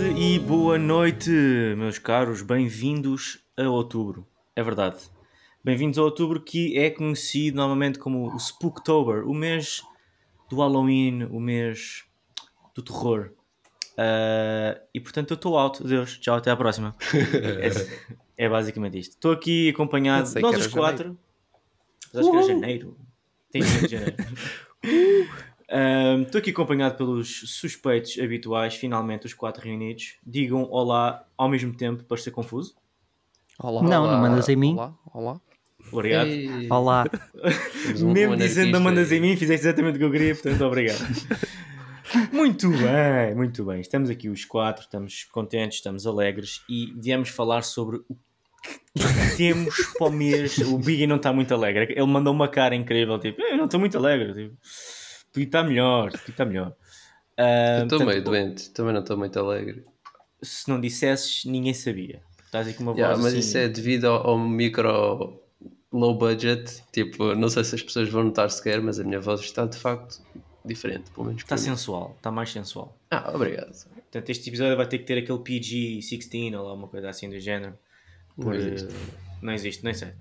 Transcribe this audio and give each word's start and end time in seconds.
tarde 0.00 0.18
e 0.18 0.38
boa 0.38 0.78
noite, 0.78 1.30
meus 1.76 1.98
caros. 1.98 2.40
Bem-vindos 2.40 3.38
a 3.56 3.68
outubro. 3.68 4.26
É 4.56 4.62
verdade. 4.62 4.98
Bem-vindos 5.62 5.98
a 5.98 6.02
outubro, 6.02 6.40
que 6.40 6.78
é 6.78 6.88
conhecido 6.88 7.58
normalmente 7.58 7.98
como 7.98 8.34
o 8.34 8.36
Spooktober, 8.38 9.28
o 9.28 9.34
mês 9.34 9.82
do 10.48 10.56
Halloween, 10.56 11.24
o 11.24 11.38
mês 11.38 12.04
do 12.74 12.82
terror. 12.82 13.32
Uh, 13.92 14.80
e 14.94 15.00
portanto 15.00 15.32
eu 15.32 15.34
estou 15.34 15.58
alto, 15.58 15.84
Deus, 15.84 16.18
tchau, 16.18 16.36
até 16.36 16.50
à 16.50 16.56
próxima. 16.56 16.96
é, 18.38 18.44
é, 18.44 18.48
basicamente 18.48 18.98
isto. 18.98 19.12
Estou 19.12 19.32
aqui 19.32 19.68
acompanhado, 19.68 20.30
nós 20.40 20.66
os 20.66 20.66
quatro. 20.68 21.18
Mas 22.12 22.22
acho 22.22 22.30
que 22.30 22.36
era 22.38 22.46
janeiro. 22.46 22.96
Tem 23.50 23.62
de 23.62 23.88
janeiro. 23.88 24.16
Estou 26.24 26.40
aqui 26.40 26.50
acompanhado 26.50 26.96
pelos 26.96 27.42
suspeitos 27.58 28.18
habituais, 28.18 28.74
finalmente 28.74 29.26
os 29.26 29.34
quatro 29.34 29.64
reunidos. 29.64 30.16
Digam 30.26 30.66
olá 30.70 31.24
ao 31.36 31.48
mesmo 31.48 31.72
tempo 31.72 32.02
para 32.04 32.16
ser 32.16 32.32
confuso. 32.32 32.74
Olá, 33.58 33.82
não, 33.82 34.02
olá, 34.02 34.12
não 34.12 34.20
mandas 34.20 34.48
em 34.48 34.56
mim. 34.56 34.72
Olá, 34.72 34.94
olá. 35.12 35.40
Obrigado. 35.92 36.26
Ei. 36.26 36.66
Olá. 36.70 37.04
Mesmo 38.12 38.36
dizendo 38.36 38.72
não 38.72 38.80
mandas 38.80 39.12
em 39.12 39.20
mim, 39.20 39.36
fizeste 39.36 39.66
exatamente 39.66 39.96
o 39.96 39.98
que 39.98 40.04
eu 40.04 40.10
queria, 40.10 40.34
portanto, 40.34 40.64
obrigado. 40.64 40.98
muito 42.32 42.68
bem, 42.70 43.34
muito 43.34 43.64
bem. 43.64 43.80
Estamos 43.80 44.10
aqui 44.10 44.28
os 44.28 44.44
quatro, 44.44 44.82
estamos 44.82 45.24
contentes, 45.24 45.78
estamos 45.78 46.06
alegres 46.06 46.62
e 46.68 46.92
viemos 46.96 47.28
falar 47.28 47.62
sobre 47.62 47.98
o 48.08 48.16
que 48.94 49.36
temos 49.36 49.74
para 49.96 50.08
o 50.08 50.10
mês. 50.10 50.58
O 50.58 50.78
Biggie 50.78 51.06
não 51.06 51.16
está 51.16 51.32
muito 51.32 51.54
alegre. 51.54 51.92
Ele 51.96 52.06
mandou 52.06 52.32
uma 52.32 52.48
cara 52.48 52.74
incrível, 52.74 53.18
tipo, 53.18 53.40
eu 53.40 53.56
não 53.56 53.66
estou 53.66 53.78
muito 53.78 53.96
alegre. 53.96 54.32
Tipo, 54.32 54.56
podia 55.32 55.46
estar 55.46 55.62
melhor, 55.62 56.10
podia 56.10 56.30
estar 56.30 56.44
melhor. 56.44 56.74
Uh, 57.38 57.84
estou 57.84 58.04
meio 58.04 58.22
doente, 58.22 58.70
também 58.70 58.92
não 58.92 59.00
estou 59.00 59.16
muito 59.16 59.38
alegre. 59.38 59.84
Se 60.42 60.68
não 60.68 60.80
dissesses, 60.80 61.44
ninguém 61.44 61.74
sabia. 61.74 62.22
Estás 62.44 62.74
com 62.76 62.82
uma 62.82 62.92
yeah, 62.92 63.14
voz 63.14 63.24
Mas 63.24 63.32
assim... 63.34 63.48
isso 63.48 63.58
é 63.58 63.68
devido 63.68 64.06
ao, 64.06 64.30
ao, 64.30 64.38
micro 64.38 65.40
low 65.92 66.18
budget. 66.18 66.82
Tipo, 66.92 67.34
não 67.34 67.48
sei 67.48 67.62
se 67.64 67.76
as 67.76 67.82
pessoas 67.82 68.08
vão 68.08 68.24
notar 68.24 68.50
sequer, 68.50 68.80
mas 68.80 68.98
a 68.98 69.04
minha 69.04 69.20
voz 69.20 69.40
está 69.40 69.66
de 69.66 69.78
facto 69.78 70.20
diferente, 70.64 71.10
pelo 71.12 71.26
menos. 71.26 71.42
Está 71.42 71.56
sensual, 71.56 72.14
está 72.16 72.30
mais 72.30 72.50
sensual. 72.50 72.98
Ah, 73.10 73.30
obrigado. 73.34 73.72
Portanto, 73.94 74.30
este 74.30 74.48
episódio 74.50 74.76
vai 74.76 74.86
ter 74.86 74.98
que 74.98 75.04
ter 75.04 75.18
aquele 75.18 75.38
PG-16 75.38 76.58
ou 76.58 76.66
alguma 76.66 76.88
coisa 76.88 77.08
assim 77.08 77.30
do 77.30 77.38
género. 77.38 77.78
Por... 78.34 78.46
Não 78.46 78.54
existe. 78.54 78.94
Não 79.40 79.52
existe, 79.52 79.84
não 79.84 79.94
sei. 79.94 80.12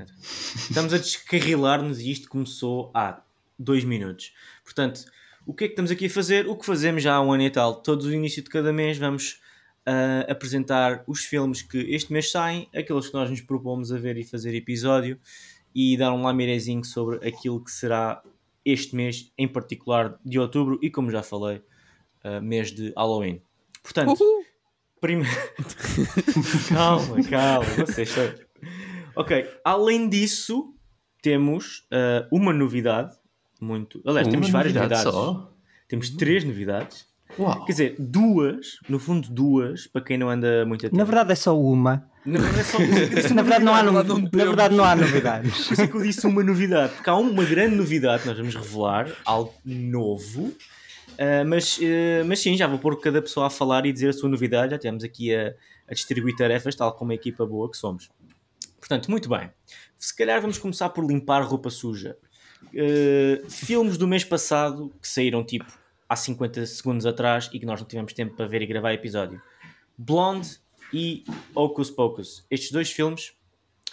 Estamos 0.70 0.94
a 0.94 0.98
descarrilar-nos 0.98 2.00
e 2.00 2.12
isto 2.12 2.30
começou 2.30 2.92
há 2.94 3.22
dois 3.60 3.84
minutos. 3.84 4.34
Portanto, 4.64 5.04
o 5.46 5.54
que 5.54 5.66
é 5.66 5.68
que 5.68 5.74
estamos 5.74 5.92
aqui 5.92 6.06
a 6.06 6.10
fazer? 6.10 6.48
O 6.48 6.56
que 6.56 6.66
fazemos 6.66 7.04
já 7.04 7.16
há 7.16 7.22
um 7.22 7.34
ano 7.34 7.44
e 7.44 7.50
tal. 7.50 7.82
Todos 7.82 8.06
o 8.06 8.14
início 8.14 8.42
de 8.42 8.50
cada 8.50 8.72
mês 8.72 8.98
vamos 8.98 9.40
uh, 9.88 10.32
apresentar 10.32 11.04
os 11.08 11.26
filmes 11.26 11.62
que 11.62 11.78
este 11.94 12.14
mês 12.14 12.32
saem, 12.32 12.70
aqueles 12.74 13.08
que 13.08 13.14
nós 13.14 13.30
nos 13.30 13.42
propomos 13.42 13.92
a 13.92 13.98
ver 13.98 14.18
e 14.18 14.24
fazer 14.24 14.56
episódio 14.56 15.20
e 15.74 15.98
dar 15.98 16.14
um 16.14 16.22
lamirezinho 16.22 16.84
sobre 16.84 17.28
aquilo 17.28 17.64
que 17.64 17.72
será 17.72 18.22
este 18.64 18.96
mês, 18.96 19.32
em 19.38 19.48
particular 19.48 20.20
de 20.24 20.40
outubro 20.40 20.80
e, 20.82 20.90
como 20.90 21.10
já 21.10 21.24
falei, 21.24 21.62
uh, 22.24 22.42
mês 22.42 22.72
de 22.72 22.94
Halloween. 22.96 23.42
Portanto, 23.82 24.24
primeiro. 25.00 25.36
calma, 26.70 27.24
calma, 27.30 27.86
vocês 27.86 28.10
estão. 28.10 28.34
Ok, 29.16 29.50
além 29.66 30.08
disso, 30.08 30.74
temos 31.22 31.88
uh, 31.92 32.28
uma 32.32 32.54
novidade 32.54 33.19
muito. 33.60 34.02
Aliás, 34.06 34.28
uma 34.28 34.32
temos 34.32 34.50
várias 34.50 34.74
novidade 34.74 35.06
novidades. 35.06 35.26
Só? 35.26 35.54
Temos 35.88 36.10
três 36.12 36.44
novidades. 36.44 37.10
Uau. 37.38 37.66
Quer 37.66 37.72
dizer, 37.72 37.96
duas, 38.00 38.80
no 38.88 38.98
fundo, 38.98 39.30
duas, 39.30 39.88
para 39.88 40.02
quem 40.02 40.18
não 40.18 40.30
anda 40.30 40.66
muito 40.66 40.86
atento. 40.86 40.98
Na 40.98 41.04
verdade, 41.04 41.32
é 41.32 41.36
só 41.36 41.60
uma. 41.60 42.10
É 42.26 42.64
só 42.64 42.80
Na 43.34 43.42
verdade, 43.42 43.64
não 43.64 43.74
há, 43.74 43.84
no... 43.84 43.92
na 43.92 44.46
verdade, 44.46 44.76
não 44.76 44.84
há 44.84 44.96
novidades. 44.96 45.68
Por 45.68 45.74
isso 45.74 45.82
é 45.82 45.88
que 45.88 45.96
eu 45.96 46.02
disse 46.02 46.26
uma 46.26 46.44
novidade, 46.44 46.94
porque 46.94 47.10
há 47.10 47.16
uma 47.16 47.44
grande 47.46 47.76
novidade 47.76 48.24
que 48.24 48.30
nós 48.30 48.38
vamos 48.38 48.56
revelar, 48.56 49.12
algo 49.24 49.54
novo. 49.64 50.46
Uh, 51.20 51.46
mas, 51.48 51.78
uh, 51.78 52.26
mas 52.26 52.40
sim, 52.40 52.58
já 52.58 52.66
vou 52.66 52.80
pôr 52.80 53.00
cada 53.00 53.22
pessoa 53.22 53.48
a 53.48 53.50
falar 53.50 53.86
e 53.86 53.94
dizer 53.94 54.10
a 54.10 54.14
sua 54.14 54.30
novidade. 54.30 54.72
Já 54.72 54.80
temos 54.80 55.04
aqui 55.04 55.34
a, 55.36 55.54
a 55.88 55.94
distribuir 55.94 56.36
tarefas, 56.36 56.76
tal 56.76 56.94
como 56.94 57.12
a 57.12 57.16
equipa 57.16 57.46
boa 57.46 57.70
que 57.70 57.78
somos. 57.78 58.10
Portanto, 58.80 59.12
muito 59.12 59.30
bem. 59.30 59.50
Se 59.98 60.16
calhar 60.16 60.42
vamos 60.42 60.58
começar 60.58 60.90
por 60.90 61.06
limpar 61.06 61.44
roupa 61.44 61.70
suja. 61.70 62.18
Uh, 62.66 63.50
filmes 63.50 63.98
do 63.98 64.08
mês 64.08 64.24
passado 64.24 64.94
que 65.02 65.08
saíram 65.08 65.44
tipo 65.44 65.66
há 66.08 66.16
50 66.16 66.66
segundos 66.66 67.06
atrás 67.06 67.50
e 67.54 67.60
que 67.60 67.66
nós 67.66 67.80
não 67.80 67.88
tivemos 67.88 68.14
tempo 68.14 68.36
para 68.36 68.48
ver 68.48 68.62
e 68.62 68.66
gravar 68.66 68.94
episódio. 68.94 69.42
Blonde 69.98 70.60
e 70.94 71.24
Hocus 71.54 71.92
Pocus. 71.92 72.46
Estes 72.50 72.72
dois 72.72 72.92
filmes 72.92 73.34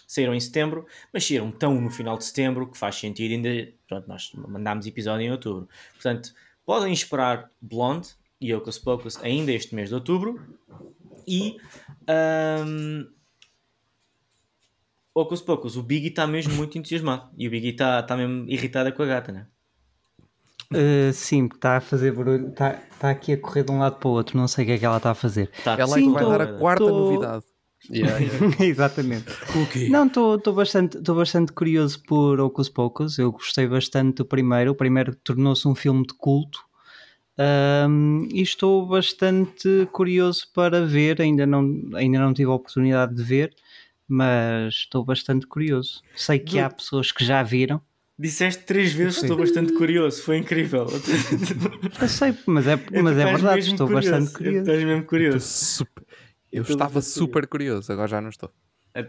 saíram 0.06 0.34
em 0.34 0.41
setembro, 0.41 0.87
mas 1.12 1.26
saíram 1.26 1.50
tão 1.50 1.81
no 1.81 1.91
final 1.91 2.16
de 2.16 2.25
setembro 2.25 2.71
que 2.71 2.78
faz 2.78 2.97
sentido 2.97 3.32
ainda. 3.32 3.72
Pronto, 3.87 4.09
nós 4.09 4.32
mandámos 4.34 4.87
episódio 4.87 5.26
em 5.26 5.31
outubro. 5.31 5.69
Portanto, 5.93 6.32
podem 6.65 6.93
esperar 6.93 7.50
Blonde 7.60 8.09
e 8.41 8.55
Hocus 8.55 8.78
Pocus 8.78 9.16
ainda 9.22 9.53
este 9.53 9.75
mês 9.75 9.88
de 9.88 9.94
outubro. 9.94 10.41
E. 11.26 11.59
Um, 12.09 13.16
Hocus 15.19 15.41
Pocus, 15.41 15.77
o 15.77 15.82
Biggie 15.82 16.09
está 16.09 16.27
mesmo 16.27 16.54
muito 16.54 16.77
entusiasmado. 16.77 17.31
E 17.38 17.49
o 17.49 17.50
Biggie 17.50 17.71
está 17.71 18.03
tá 18.03 18.15
mesmo 18.15 18.44
irritado 18.50 18.93
com 18.93 19.03
a 19.03 19.06
gata, 19.06 19.32
né? 19.32 19.47
Uh, 20.71 21.10
sim, 21.12 21.47
está 21.47 21.78
a 21.78 21.81
fazer 21.81 22.12
barulho, 22.12 22.49
está 22.49 22.82
tá 22.99 23.10
aqui 23.10 23.32
a 23.32 23.38
correr 23.38 23.62
de 23.62 23.72
um 23.72 23.78
lado 23.78 23.97
para 23.97 24.09
o 24.09 24.12
outro, 24.12 24.37
não 24.37 24.47
sei 24.47 24.65
o 24.65 24.66
que 24.66 24.72
é 24.72 24.78
que 24.78 24.84
ela 24.84 24.99
está 24.99 25.12
a 25.12 25.15
fazer. 25.15 25.50
Tá, 25.65 25.75
ela 25.78 25.94
sim, 25.94 26.12
vai 26.12 26.22
tô, 26.22 26.28
dar 26.28 26.43
a 26.43 26.59
quarta 26.59 26.84
tô... 26.84 26.91
novidade. 26.91 27.44
Yeah, 27.91 28.19
yeah. 28.21 28.65
Exatamente. 28.65 29.26
Não, 29.88 30.06
estou 30.06 30.53
bastante, 30.53 30.99
bastante 30.99 31.53
curioso 31.53 32.03
por 32.03 32.38
Ocus 32.41 32.69
Pocus. 32.69 33.19
Eu 33.19 33.32
gostei 33.32 33.66
bastante 33.66 34.16
do 34.16 34.25
primeiro. 34.26 34.72
O 34.72 34.75
primeiro 34.75 35.15
tornou-se 35.15 35.66
um 35.66 35.75
filme 35.75 36.05
de 36.06 36.15
culto. 36.15 36.59
Um, 37.38 38.26
e 38.32 38.43
estou 38.43 38.87
bastante 38.87 39.88
curioso 39.93 40.49
para 40.53 40.84
ver. 40.84 41.21
Ainda 41.22 41.47
não, 41.47 41.65
ainda 41.94 42.19
não 42.19 42.34
tive 42.34 42.50
a 42.50 42.55
oportunidade 42.55 43.15
de 43.15 43.22
ver, 43.22 43.55
mas 44.09 44.75
estou 44.75 45.05
bastante 45.05 45.47
curioso. 45.47 46.03
Sei 46.15 46.39
que 46.39 46.59
há 46.59 46.71
pessoas 46.71 47.12
que 47.12 47.25
já 47.25 47.43
viram. 47.43 47.81
Disseste 48.19 48.65
três 48.65 48.93
vezes, 48.94 49.22
estou 49.22 49.37
bastante 49.37 49.75
curioso, 49.75 50.22
foi 50.22 50.39
incrível. 50.39 50.87
Eu 52.00 52.09
sei, 52.09 52.34
mas 52.47 52.67
é, 52.67 52.77
mas 53.03 53.19
é 53.19 53.25
verdade, 53.27 53.71
estou 53.71 53.87
curioso. 53.87 54.11
bastante 54.11 54.33
curioso. 54.33 54.59
Estás 54.61 54.84
mesmo 54.84 55.05
curioso. 55.05 55.47
Super... 55.47 56.05
Eu, 56.50 56.62
estava 56.62 57.03
super 57.03 57.47
curioso, 57.47 57.93
agora 57.93 58.09
já 58.09 58.21
não 58.21 58.31
estou. 58.31 58.50
É, 58.94 59.06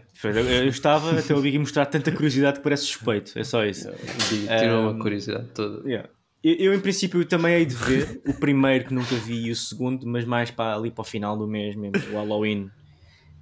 eu 0.62 0.68
estava 0.68 1.18
até 1.18 1.34
o 1.34 1.40
Biggie 1.40 1.58
mostrar 1.58 1.86
tanta 1.86 2.12
curiosidade 2.12 2.58
que 2.58 2.62
parece 2.62 2.84
suspeito, 2.84 3.38
é 3.38 3.42
só 3.42 3.64
isso. 3.64 3.88
tirou 4.28 4.82
um, 4.82 4.90
uma 4.90 4.98
curiosidade 4.98 5.48
toda. 5.54 5.88
Yeah. 5.88 6.10
Eu, 6.44 6.54
eu, 6.56 6.74
em 6.74 6.80
princípio, 6.80 7.24
também 7.24 7.54
hei 7.54 7.64
de 7.64 7.74
ver 7.74 8.20
o 8.26 8.34
primeiro 8.34 8.84
que 8.84 8.94
nunca 8.94 9.14
vi 9.16 9.46
e 9.46 9.50
o 9.50 9.56
segundo, 9.56 10.06
mas 10.06 10.26
mais 10.26 10.50
para 10.50 10.76
ali 10.76 10.90
para 10.90 11.00
o 11.00 11.04
final 11.04 11.38
do 11.38 11.48
mês 11.48 11.74
mesmo, 11.74 11.96
o 12.12 12.16
Halloween 12.16 12.70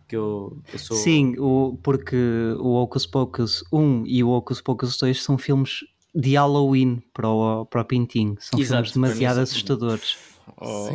que 0.06 0.16
eu, 0.16 0.58
eu 0.72 0.78
sou... 0.78 0.96
Sim, 0.96 1.34
o, 1.38 1.78
porque 1.82 2.16
o 2.58 2.74
Hocus 2.74 3.06
Pocus 3.06 3.64
1 3.72 4.04
e 4.06 4.22
o 4.22 4.30
Hocus 4.30 4.60
Pocus 4.60 4.96
2 4.96 5.22
são 5.22 5.36
filmes 5.36 5.80
de 6.14 6.34
Halloween 6.34 7.02
para 7.12 7.28
o, 7.28 7.66
para 7.66 7.82
o 7.82 7.84
Pintinho. 7.84 8.36
São 8.38 8.58
Exato, 8.58 8.90
filmes 8.90 8.92
demasiado 8.92 9.40
assustadores. 9.40 10.16
Oh, 10.56 10.88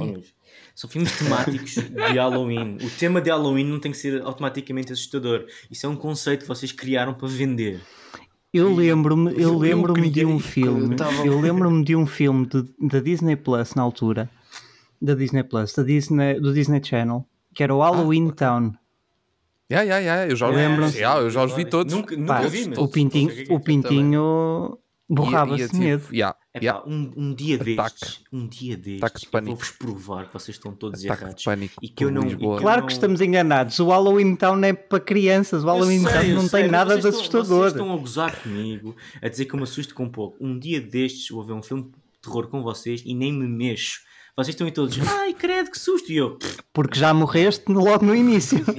são 0.74 0.90
filmes 0.90 1.12
temáticos 1.18 1.76
de 1.76 2.18
Halloween. 2.18 2.78
O 2.82 2.90
tema 2.98 3.22
de 3.22 3.30
Halloween 3.30 3.66
não 3.66 3.80
tem 3.80 3.92
que 3.92 3.98
ser 3.98 4.22
automaticamente 4.24 4.92
assustador. 4.92 5.46
Isso 5.70 5.86
é 5.86 5.90
um 5.90 5.96
conceito 5.96 6.42
que 6.42 6.48
vocês 6.48 6.72
criaram 6.72 7.14
para 7.14 7.28
vender. 7.28 7.82
Eu 8.54 8.74
lembro-me, 8.74 9.40
eu 9.40 9.58
lembro-me 9.58 10.10
de 10.10 10.26
um 10.26 10.38
filme, 10.38 10.96
eu 11.24 11.40
lembro-me 11.40 11.86
de 11.86 11.96
um 11.96 12.06
filme 12.06 12.46
da 12.82 13.00
Disney 13.00 13.38
Plus 13.38 13.76
na 13.76 13.82
altura, 13.82 14.30
da 15.02 15.14
Disney 15.14 15.44
Plus, 15.44 15.72
da 15.74 15.84
Disney, 15.84 16.38
do 16.38 16.54
Disney 16.54 16.84
Channel, 16.84 17.26
que 17.56 17.64
era 17.64 17.74
o 17.74 17.80
Halloween 17.80 18.26
ah, 18.26 18.28
okay. 18.28 18.36
Town. 18.36 18.74
Yeah, 19.72 19.84
yeah, 19.84 20.00
yeah. 20.00 20.32
Eu 20.32 20.36
já, 20.36 20.48
lembro. 20.50 20.86
Yeah, 20.90 21.22
eu 21.22 21.30
já 21.30 21.44
os 21.46 21.54
vi 21.54 21.64
todos. 21.64 21.94
Nunca, 21.94 22.16
nunca 22.16 22.34
Pá, 22.34 22.42
vi, 22.42 22.70
o 22.78 22.88
Pintinho, 22.90 23.32
o 23.50 23.60
pintinho 23.60 24.78
borrava-se 25.10 25.70
de 25.70 25.78
medo. 25.78 26.04
Yeah, 26.12 26.38
yeah. 26.56 26.84
um, 26.86 27.12
um 27.16 27.34
dia 27.34 27.58
destes, 27.58 28.22
um 28.34 28.48
dia 28.48 28.76
destes, 28.76 29.22
de 29.22 29.42
vou-vos 29.42 29.72
provar 29.72 30.28
que 30.28 30.34
vocês 30.34 30.58
estão 30.58 30.74
todos 30.74 31.06
Ataque 31.06 31.24
errados. 31.24 31.44
pânico 31.44 31.76
e 31.82 31.88
que 31.88 32.04
eu 32.04 32.12
não, 32.12 32.24
que 32.24 32.36
claro 32.36 32.82
não... 32.82 32.88
que 32.88 32.94
estamos 32.94 33.22
enganados. 33.22 33.80
O 33.80 33.88
Halloween 33.88 34.36
Town 34.36 34.62
é 34.64 34.74
para 34.74 35.00
crianças. 35.00 35.64
O 35.64 35.68
Halloween 35.68 36.04
Town 36.04 36.28
não 36.36 36.48
sei, 36.48 36.64
tem 36.64 36.72
nada 36.72 36.98
de 36.98 37.08
assustador. 37.08 37.44
Estão, 37.44 37.58
vocês 37.58 37.72
estão 37.74 37.94
a 37.94 37.98
gozar 37.98 38.42
comigo, 38.42 38.96
a 39.22 39.30
dizer 39.30 39.46
que 39.46 39.54
eu 39.54 39.58
me 39.58 39.64
assusto 39.64 39.96
com 39.96 40.10
pouco. 40.10 40.38
Um 40.42 40.60
dia 40.60 40.82
destes 40.82 41.30
vou 41.30 41.44
ver 41.44 41.54
um 41.54 41.64
filme 41.64 41.84
de 41.84 41.90
terror 42.22 42.48
com 42.48 42.62
vocês 42.62 43.02
e 43.06 43.14
nem 43.14 43.32
me 43.32 43.48
mexo 43.48 44.02
vocês 44.36 44.50
estão 44.50 44.68
aí 44.68 44.74
todos, 44.74 44.98
ai 45.00 45.34
credo 45.34 45.72
que 45.72 45.80
susto, 45.80 46.12
e 46.12 46.18
eu. 46.18 46.38
Porque 46.74 47.00
já 47.00 47.14
morreste 47.14 47.72
logo 47.72 48.06
no 48.06 48.16
início. 48.16 48.60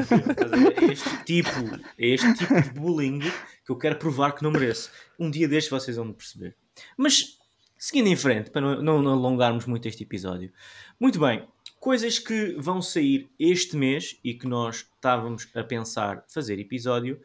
É 0.82 0.92
este 0.92 1.24
tipo, 1.24 1.50
é 1.98 2.06
este 2.06 2.34
tipo 2.34 2.60
de 2.60 2.70
bullying 2.70 3.20
que 3.20 3.70
eu 3.70 3.76
quero 3.76 3.96
provar 3.96 4.32
que 4.32 4.42
não 4.42 4.50
mereço. 4.50 4.90
Um 5.18 5.30
dia 5.30 5.48
destes 5.48 5.70
vocês 5.70 5.96
vão 5.96 6.06
me 6.06 6.12
perceber. 6.12 6.56
Mas, 6.96 7.38
seguindo 7.78 8.08
em 8.08 8.16
frente, 8.16 8.50
para 8.50 8.60
não, 8.60 9.00
não 9.00 9.12
alongarmos 9.12 9.64
muito 9.64 9.88
este 9.88 10.02
episódio. 10.02 10.52
Muito 11.00 11.18
bem, 11.18 11.46
Coisas 11.82 12.16
que 12.16 12.54
vão 12.58 12.80
sair 12.80 13.28
este 13.36 13.76
mês 13.76 14.16
e 14.22 14.34
que 14.34 14.46
nós 14.46 14.86
estávamos 14.94 15.48
a 15.52 15.64
pensar 15.64 16.24
fazer 16.28 16.60
episódio. 16.60 17.20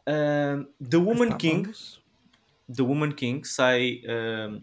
Uh, 0.00 0.66
The 0.84 0.96
Woman 0.96 1.36
King. 1.38 1.70
The 2.66 2.82
Woman 2.82 3.12
King 3.12 3.46
sai 3.46 4.02
uh, 4.02 4.60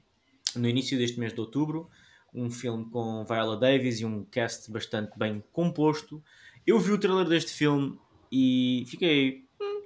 no 0.59 0.67
início 0.67 0.97
deste 0.97 1.17
mês 1.17 1.31
de 1.31 1.39
outubro. 1.39 1.89
Um 2.33 2.49
filme 2.49 2.89
com 2.89 3.25
Viola 3.25 3.57
Davis 3.57 3.99
e 3.99 4.05
um 4.05 4.23
cast 4.25 4.71
bastante 4.71 5.17
bem 5.17 5.43
composto. 5.51 6.23
Eu 6.65 6.79
vi 6.79 6.91
o 6.91 6.97
trailer 6.97 7.27
deste 7.27 7.51
filme 7.51 7.97
e 8.31 8.83
fiquei. 8.87 9.45
Hum, 9.61 9.81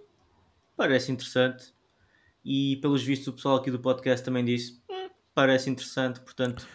parece 0.76 1.12
interessante. 1.12 1.74
E 2.44 2.78
pelos 2.78 3.04
vistos, 3.04 3.28
o 3.30 3.34
pessoal 3.34 3.58
aqui 3.58 3.72
do 3.72 3.80
podcast 3.80 4.24
também 4.26 4.44
disse: 4.44 4.82
hum, 4.90 5.10
parece 5.34 5.70
interessante, 5.70 6.20
portanto 6.20 6.68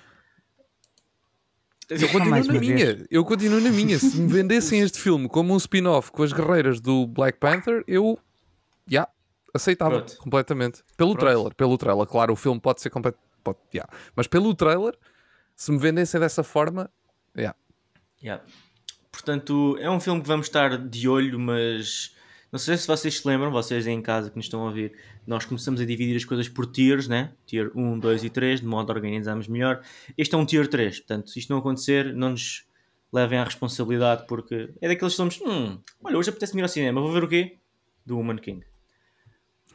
eu 1.88 2.08
continuo 2.10 2.44
na 2.44 2.60
minha. 2.60 3.06
Eu 3.10 3.24
continuo 3.24 3.60
na 3.60 3.70
minha. 3.70 3.98
Se 3.98 4.20
me 4.20 4.30
vendessem 4.30 4.80
este 4.80 4.98
filme 5.00 5.26
como 5.26 5.54
um 5.54 5.56
spin-off 5.56 6.12
com 6.12 6.22
as 6.22 6.32
guerreiras 6.32 6.80
do 6.80 7.06
Black 7.06 7.38
Panther, 7.38 7.82
eu. 7.86 8.18
Já. 8.86 9.00
Yeah, 9.00 9.12
aceitava 9.54 10.02
Pronto. 10.02 10.16
completamente. 10.18 10.82
Pelo 10.96 11.12
Pronto. 11.12 11.20
trailer, 11.20 11.54
pelo 11.54 11.78
trailer. 11.78 12.06
Claro, 12.06 12.34
o 12.34 12.36
filme 12.36 12.60
pode 12.60 12.82
ser 12.82 12.90
completo. 12.90 13.18
Pode, 13.42 13.58
yeah. 13.72 13.90
Mas 14.14 14.26
pelo 14.26 14.54
trailer, 14.54 14.94
se 15.58 15.72
me 15.72 15.78
vendessem 15.78 16.20
dessa 16.20 16.44
forma, 16.44 16.88
yeah. 17.36 17.58
Yeah. 18.22 18.44
Portanto, 19.10 19.76
é 19.80 19.90
um 19.90 19.98
filme 19.98 20.22
que 20.22 20.28
vamos 20.28 20.46
estar 20.46 20.78
de 20.78 21.08
olho, 21.08 21.36
mas 21.36 22.14
não 22.52 22.60
sei 22.60 22.76
se 22.76 22.86
vocês 22.86 23.18
se 23.18 23.26
lembram, 23.26 23.50
vocês 23.50 23.84
em 23.88 24.00
casa 24.00 24.30
que 24.30 24.36
nos 24.36 24.44
estão 24.46 24.62
a 24.62 24.66
ouvir, 24.66 24.92
nós 25.26 25.44
começamos 25.44 25.80
a 25.80 25.84
dividir 25.84 26.16
as 26.16 26.24
coisas 26.24 26.48
por 26.48 26.64
tiers, 26.64 27.08
né? 27.08 27.32
Tier 27.44 27.72
1, 27.74 27.98
2 27.98 28.24
e 28.24 28.30
3, 28.30 28.60
de 28.60 28.66
modo 28.66 28.92
a 28.92 28.94
organizarmos 28.94 29.48
melhor. 29.48 29.82
Este 30.16 30.36
é 30.36 30.38
um 30.38 30.46
tier 30.46 30.68
3, 30.68 31.00
portanto, 31.00 31.28
se 31.28 31.40
isto 31.40 31.50
não 31.50 31.58
acontecer, 31.58 32.14
não 32.14 32.30
nos 32.30 32.64
levem 33.12 33.40
à 33.40 33.44
responsabilidade, 33.44 34.26
porque 34.28 34.72
é 34.80 34.86
daqueles 34.86 35.14
que 35.14 35.16
somos, 35.16 35.40
hum, 35.40 35.80
olha, 36.04 36.16
hoje 36.16 36.30
apetece-me 36.30 36.60
ir 36.60 36.62
ao 36.62 36.68
cinema, 36.68 37.00
vou 37.00 37.12
ver 37.12 37.24
o 37.24 37.28
quê? 37.28 37.56
Do 38.06 38.16
Woman 38.16 38.36
King. 38.36 38.64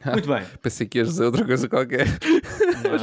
Muito 0.12 0.28
bem. 0.28 0.46
Pensei 0.62 0.86
que 0.86 0.96
ias 0.96 1.08
dizer 1.08 1.24
outra 1.26 1.44
coisa 1.44 1.68
qualquer. 1.68 2.06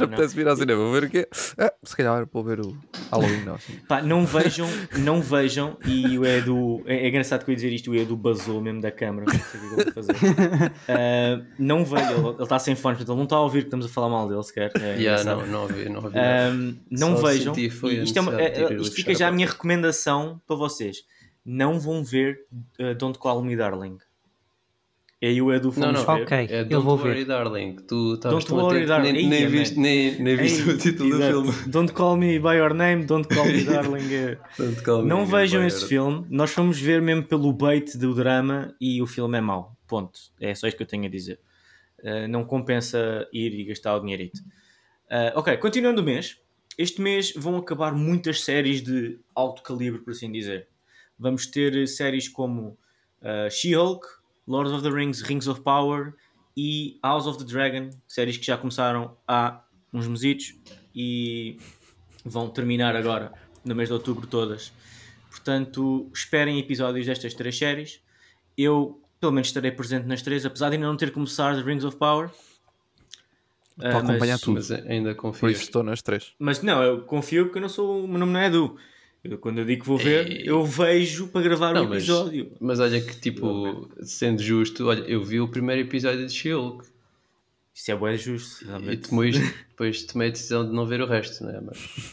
Mas 0.00 0.02
apetece 0.02 0.34
vir 0.34 0.48
ao 0.48 0.56
cinema. 0.56 0.82
Vou 0.82 0.92
ver 0.92 1.04
o 1.04 1.10
quê? 1.10 1.28
Ah, 1.58 1.72
se 1.82 1.96
calhar 1.96 2.26
vou 2.32 2.42
ver 2.42 2.60
o 2.60 2.76
Halloween. 3.10 3.44
Não, 3.44 3.54
assim. 3.54 3.74
Pá, 3.88 4.00
não 4.02 4.24
vejam, 4.24 4.68
não 4.98 5.20
vejam. 5.20 5.76
E 5.86 6.18
o 6.18 6.24
Edu, 6.24 6.82
é, 6.86 7.04
é 7.04 7.08
engraçado 7.08 7.44
que 7.44 7.50
eu 7.50 7.52
ia 7.52 7.56
dizer 7.56 7.72
isto. 7.72 7.90
O 7.90 7.94
Edu 7.94 8.16
basou 8.16 8.60
mesmo 8.60 8.80
da 8.80 8.90
câmara. 8.90 9.26
Não 9.26 9.32
sei 9.32 9.60
o 9.60 9.76
que 9.76 9.88
eu 9.88 9.92
fazer. 9.92 10.12
Uh, 10.12 11.46
não 11.58 11.84
vejam. 11.84 12.32
Ele 12.32 12.42
está 12.42 12.58
sem 12.58 12.74
fones, 12.74 12.98
portanto 12.98 13.12
ele 13.14 13.18
não 13.18 13.24
está 13.24 13.36
a 13.36 13.40
ouvir 13.40 13.60
que 13.60 13.66
estamos 13.66 13.86
a 13.86 13.88
falar 13.88 14.08
mal 14.08 14.28
dele 14.28 14.42
sequer. 14.42 14.70
É, 14.80 14.96
yeah, 14.96 15.24
não, 15.24 15.46
não 15.46 15.62
ouvi. 15.62 15.88
Não, 15.88 16.02
ouvi 16.02 16.18
uh, 16.18 16.78
não 16.90 17.16
vejam. 17.16 17.54
Isto, 17.56 18.18
é 18.18 18.20
uma, 18.20 18.40
é, 18.40 18.74
isto 18.74 18.94
fica 18.94 19.14
já 19.14 19.28
a 19.28 19.32
minha 19.32 19.46
recomendação 19.46 20.40
para 20.46 20.56
vocês. 20.56 20.98
Não 21.44 21.78
vão 21.78 22.04
ver 22.04 22.40
uh, 22.78 22.94
Don't 22.94 23.18
Call 23.18 23.42
Me 23.42 23.56
Darling. 23.56 23.98
E 25.22 25.26
aí 25.28 25.40
o 25.40 25.54
Edu 25.54 25.70
fomos 25.70 25.92
não, 25.92 26.04
não, 26.04 26.16
ver. 26.16 26.22
Ok, 26.24 26.36
é, 26.50 26.66
eu 26.68 26.82
vou 26.82 26.98
worry, 26.98 27.20
ver. 27.20 27.24
Darling. 27.26 27.76
Tu 27.86 28.14
estavas 28.14 28.44
Don't 28.44 28.60
worry, 28.60 28.86
darling. 28.86 29.12
Nem, 29.12 29.28
nem, 29.28 29.46
viste, 29.46 29.78
nem, 29.78 30.20
nem 30.20 30.36
viste 30.36 30.68
o 30.68 30.76
título 30.76 31.14
exato. 31.14 31.42
do 31.42 31.52
filme. 31.52 31.70
Don't 31.70 31.92
call 31.92 32.16
me 32.16 32.40
by 32.40 32.56
your 32.56 32.74
name, 32.74 33.04
don't 33.04 33.28
call 33.32 33.46
me 33.46 33.62
darling. 33.62 34.36
don't 34.58 34.82
call 34.82 35.04
não 35.04 35.24
me 35.24 35.30
vejam 35.30 35.64
esse 35.64 35.86
filme. 35.86 36.26
Nós 36.28 36.50
fomos 36.50 36.80
ver 36.80 37.00
mesmo 37.00 37.22
pelo 37.22 37.52
bait 37.52 37.96
do 37.96 38.12
drama 38.12 38.74
e 38.80 39.00
o 39.00 39.06
filme 39.06 39.38
é 39.38 39.40
mau. 39.40 39.76
Ponto. 39.86 40.18
É 40.40 40.56
só 40.56 40.66
isto 40.66 40.76
que 40.76 40.82
eu 40.82 40.88
tenho 40.88 41.04
a 41.04 41.08
dizer. 41.08 41.38
Uh, 42.00 42.26
não 42.28 42.44
compensa 42.44 43.24
ir 43.32 43.54
e 43.54 43.64
gastar 43.66 43.94
o 43.94 44.00
dinheirito. 44.00 44.40
Uh, 45.06 45.38
ok, 45.38 45.56
continuando 45.58 46.02
o 46.02 46.04
mês. 46.04 46.36
Este 46.76 47.00
mês 47.00 47.32
vão 47.36 47.56
acabar 47.58 47.94
muitas 47.94 48.40
séries 48.40 48.82
de 48.82 49.20
alto 49.36 49.62
calibre, 49.62 50.00
por 50.00 50.10
assim 50.10 50.32
dizer. 50.32 50.66
Vamos 51.16 51.46
ter 51.46 51.86
séries 51.86 52.28
como 52.28 52.76
uh, 53.20 53.48
She-Hulk, 53.48 54.04
Lord 54.46 54.70
of 54.70 54.82
the 54.82 54.90
Rings, 54.90 55.22
Rings 55.22 55.46
of 55.46 55.60
Power 55.60 56.14
e 56.56 56.98
House 57.02 57.26
of 57.26 57.38
the 57.38 57.44
Dragon, 57.44 57.90
séries 58.06 58.36
que 58.36 58.44
já 58.44 58.56
começaram 58.56 59.16
há 59.26 59.62
uns 59.92 60.06
mesitos 60.06 60.54
e 60.94 61.58
vão 62.24 62.48
terminar 62.48 62.96
agora 62.96 63.32
no 63.64 63.74
mês 63.74 63.88
de 63.88 63.94
outubro 63.94 64.26
todas. 64.26 64.72
Portanto, 65.30 66.10
esperem 66.12 66.58
episódios 66.58 67.06
destas 67.06 67.34
três 67.34 67.56
séries. 67.56 68.00
Eu, 68.56 69.00
pelo 69.18 69.32
menos, 69.32 69.48
estarei 69.48 69.70
presente 69.70 70.06
nas 70.06 70.22
três, 70.22 70.44
apesar 70.44 70.68
de 70.68 70.76
ainda 70.76 70.86
não 70.86 70.96
ter 70.96 71.10
começado 71.10 71.62
Rings 71.62 71.84
of 71.84 71.96
Power. 71.96 72.30
Para 73.76 73.94
uh, 73.94 73.98
acompanhar 73.98 74.34
mas, 74.34 74.40
tudo. 74.40 74.54
Mas 74.54 74.70
ainda 74.70 75.14
confio. 75.14 75.40
Por 75.40 75.50
isso 75.50 75.62
estou 75.62 75.82
nas 75.82 76.02
três. 76.02 76.34
Mas 76.38 76.62
não, 76.62 76.82
eu 76.82 77.02
confio 77.02 77.44
porque 77.46 77.58
eu 77.58 77.62
não 77.62 77.68
sou. 77.68 78.04
O 78.04 78.08
meu 78.08 78.18
nome 78.18 78.32
não 78.32 78.40
é 78.40 78.46
Edu. 78.46 78.76
Eu, 79.24 79.38
quando 79.38 79.58
eu 79.58 79.64
digo 79.64 79.82
que 79.82 79.88
vou 79.88 79.98
ver, 79.98 80.30
e... 80.30 80.46
eu 80.46 80.64
vejo 80.64 81.28
para 81.28 81.42
gravar 81.42 81.76
o 81.76 81.82
um 81.82 81.94
episódio. 81.94 82.48
Mas, 82.60 82.78
mas, 82.78 82.80
olha 82.80 83.00
que, 83.00 83.20
tipo, 83.20 83.88
sendo 84.02 84.42
justo, 84.42 84.88
olha, 84.88 85.02
eu 85.02 85.22
vi 85.22 85.40
o 85.40 85.48
primeiro 85.48 85.82
episódio 85.82 86.26
de 86.26 86.32
She-Hulk. 86.32 86.86
Isso 87.74 87.92
é 87.92 87.96
bem 87.96 88.18
justo. 88.18 88.66
Realmente. 88.66 88.92
E 88.92 88.96
depois, 88.96 89.38
depois 89.70 90.02
tomei 90.04 90.28
a 90.28 90.30
decisão 90.32 90.66
de 90.66 90.74
não 90.74 90.86
ver 90.86 91.00
o 91.00 91.06
resto, 91.06 91.44
né? 91.44 91.60
mas, 91.60 92.04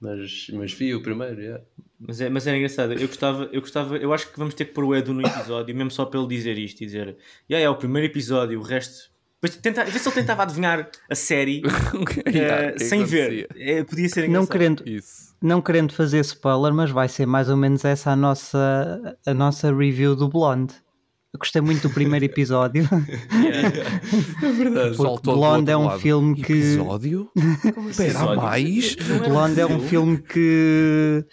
mas, 0.00 0.46
mas 0.52 0.72
vi 0.72 0.94
o 0.94 1.02
primeiro, 1.02 1.40
yeah. 1.40 1.64
Mas 1.98 2.20
é, 2.20 2.28
mas 2.28 2.46
é 2.46 2.56
engraçado, 2.56 2.92
eu 2.92 3.08
gostava, 3.08 3.44
eu 3.50 3.60
gostava, 3.60 3.96
eu 3.96 4.12
acho 4.12 4.30
que 4.30 4.38
vamos 4.38 4.54
ter 4.54 4.66
que 4.66 4.72
pôr 4.72 4.84
o 4.84 4.94
Edu 4.94 5.14
no 5.14 5.26
episódio, 5.26 5.74
mesmo 5.74 5.90
só 5.90 6.04
para 6.04 6.20
ele 6.20 6.28
dizer 6.28 6.58
isto 6.58 6.82
e 6.82 6.86
dizer, 6.86 7.16
yeah, 7.50 7.64
é 7.66 7.70
o 7.70 7.76
primeiro 7.76 8.06
episódio, 8.06 8.58
o 8.60 8.62
resto. 8.62 9.10
Depois 9.46 9.56
tenta, 9.56 9.84
ver 9.84 9.98
se 9.98 10.08
ele 10.08 10.14
tentava 10.14 10.42
adivinhar 10.42 10.88
a 11.10 11.14
série 11.14 11.62
uh, 11.94 12.84
sem 12.84 13.04
ver. 13.04 13.48
É, 13.56 13.84
podia 13.84 14.08
ser 14.08 14.24
engraçado. 14.24 14.32
Não 14.32 14.46
querendo, 14.46 14.82
Isso 14.86 15.26
não 15.40 15.60
querendo 15.60 15.92
fazer 15.92 16.20
spoiler, 16.20 16.72
mas 16.72 16.90
vai 16.90 17.08
ser 17.08 17.26
mais 17.26 17.48
ou 17.48 17.56
menos 17.56 17.84
essa 17.84 18.10
a 18.10 18.16
nossa, 18.16 19.16
a 19.26 19.34
nossa 19.34 19.74
review 19.74 20.16
do 20.16 20.28
Blonde. 20.28 20.74
Eu 21.32 21.38
gostei 21.38 21.60
muito 21.60 21.86
do 21.86 21.94
primeiro 21.94 22.24
episódio. 22.26 22.88
É 24.42 24.52
verdade. 24.52 24.96
Porque 24.96 25.22
Blonde 25.30 25.70
é 25.70 25.76
um 25.76 25.86
lado. 25.86 26.00
filme 26.00 26.34
que. 26.34 26.52
Episódio? 26.52 27.30
Espera 27.90 28.34
mais? 28.34 28.96
Blonde 29.28 29.60
é 29.60 29.66
um 29.66 29.80
filme 29.80 30.18
que 30.18 31.24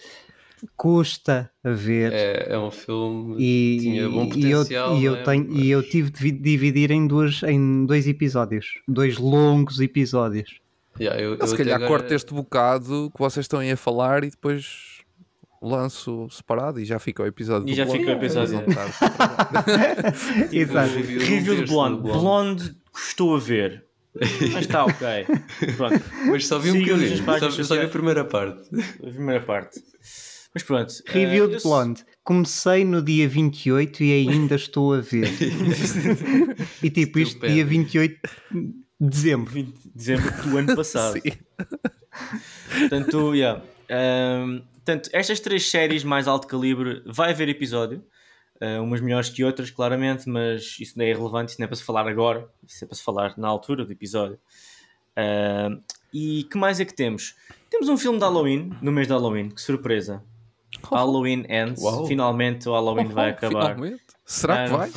custa 0.76 1.52
a 1.64 1.70
ver. 1.72 2.12
É, 2.14 2.54
é 2.54 2.60
um 2.60 2.72
filme 2.72 3.36
e, 3.40 3.78
tinha 3.80 4.10
bom 4.10 4.28
potencial. 4.28 4.98
E 4.98 4.98
eu, 4.98 5.02
e 5.02 5.06
eu, 5.06 5.14
né? 5.14 5.24
tenho, 5.24 5.48
Mas... 5.50 5.64
e 5.64 5.70
eu 5.70 5.84
tive 5.84 6.10
de 6.10 6.32
dividir 6.32 6.92
em, 6.92 7.08
duas, 7.08 7.44
em 7.44 7.86
dois 7.86 8.08
episódios. 8.08 8.82
Dois 8.88 9.18
longos 9.18 9.80
episódios. 9.80 10.60
Yeah, 11.00 11.20
eu, 11.20 11.36
eu 11.36 11.48
se 11.48 11.58
calhar 11.58 11.76
agora... 11.76 11.90
corto 11.90 12.14
este 12.14 12.34
bocado 12.34 13.12
que 13.14 13.20
vocês 13.20 13.46
estão 13.46 13.60
aí 13.60 13.72
a 13.72 13.78
falar 13.78 14.24
e 14.24 14.30
depois 14.30 15.02
lanço 15.62 16.28
separado 16.30 16.80
e 16.80 16.86
já 16.86 17.00
fica 17.00 17.24
o 17.24 17.26
episódio. 17.26 17.70
E 17.70 17.74
já 17.74 17.88
fica 17.88 18.06
o 18.06 18.12
episódio. 18.12 18.60
tipo, 18.60 18.72
Exato. 20.56 20.94
Review 20.94 21.56
de 21.56 21.66
Blonde. 21.66 22.02
Blonde 22.02 22.76
gostou 22.92 23.36
a 23.36 23.40
ver. 23.40 23.86
Mas 24.14 24.66
está 24.66 24.86
ok. 24.86 25.26
Pronto. 25.76 26.02
Mas 26.28 26.46
só 26.46 26.60
vi 26.60 26.72
um 26.72 26.80
bocadinho. 26.80 27.18
Só, 27.40 27.64
só 27.64 27.76
vi 27.76 27.82
a 27.82 27.90
primeira 27.90 28.24
parte. 28.24 28.70
A 29.02 29.10
primeira 29.10 29.42
parte. 29.42 29.82
Mas 30.54 30.64
pronto. 30.64 30.94
Review 31.08 31.46
uh, 31.46 31.48
de 31.50 31.64
Blonde. 31.64 32.06
Comecei 32.24 32.86
no 32.86 33.02
dia 33.02 33.28
28 33.28 34.04
e 34.04 34.28
ainda 34.30 34.56
estou 34.56 34.94
a 34.94 35.02
ver. 35.02 35.28
e 36.82 36.90
tipo, 36.90 37.20
isto 37.20 37.46
dia 37.46 37.66
28 37.66 38.20
Dezembro. 39.10 39.52
20 39.52 39.68
de 39.68 39.90
dezembro 39.94 40.42
do 40.44 40.58
ano 40.58 40.76
passado. 40.78 41.20
Sim. 41.20 41.32
Portanto, 42.80 43.34
yeah. 43.34 43.62
Um, 43.90 44.62
portanto, 44.76 45.10
estas 45.12 45.40
três 45.42 45.70
séries 45.70 46.04
mais 46.04 46.28
alto 46.28 46.48
calibre 46.48 47.04
vai 47.06 47.32
haver 47.32 47.50
episódio. 47.50 48.04
Uh, 48.62 48.82
umas 48.82 49.02
melhores 49.02 49.30
que 49.30 49.44
outras, 49.44 49.70
claramente, 49.70 50.30
mas 50.30 50.78
isso 50.80 50.98
não 50.98 51.04
é 51.04 51.12
relevante, 51.12 51.52
isso 51.52 51.60
não 51.60 51.66
é 51.66 51.68
para 51.68 51.76
se 51.76 51.84
falar 51.84 52.08
agora, 52.08 52.48
isso 52.66 52.86
é 52.86 52.88
para 52.88 52.96
se 52.96 53.04
falar 53.04 53.38
na 53.38 53.48
altura 53.48 53.84
do 53.84 53.92
episódio. 53.92 54.40
Uh, 55.18 55.84
e 56.14 56.46
que 56.46 56.58
mais 56.58 56.80
é 56.80 56.86
que 56.86 56.94
temos? 56.94 57.36
Temos 57.70 57.90
um 57.90 57.98
filme 57.98 58.20
de 58.20 58.24
Halloween, 58.24 58.72
no 58.82 58.92
mês 58.92 59.08
de 59.08 59.14
Halloween, 59.14 59.50
que 59.50 59.62
surpresa. 59.62 60.24
Oh. 60.82 60.96
Halloween 60.96 61.46
ends, 61.50 61.82
Uau. 61.82 62.06
finalmente 62.06 62.68
o 62.68 62.74
Halloween 62.74 63.08
oh, 63.10 63.14
vai 63.14 63.30
acabar. 63.32 63.76
Finalmente? 63.76 64.04
Será 64.26 64.66
que 64.66 64.72
vai? 64.72 64.90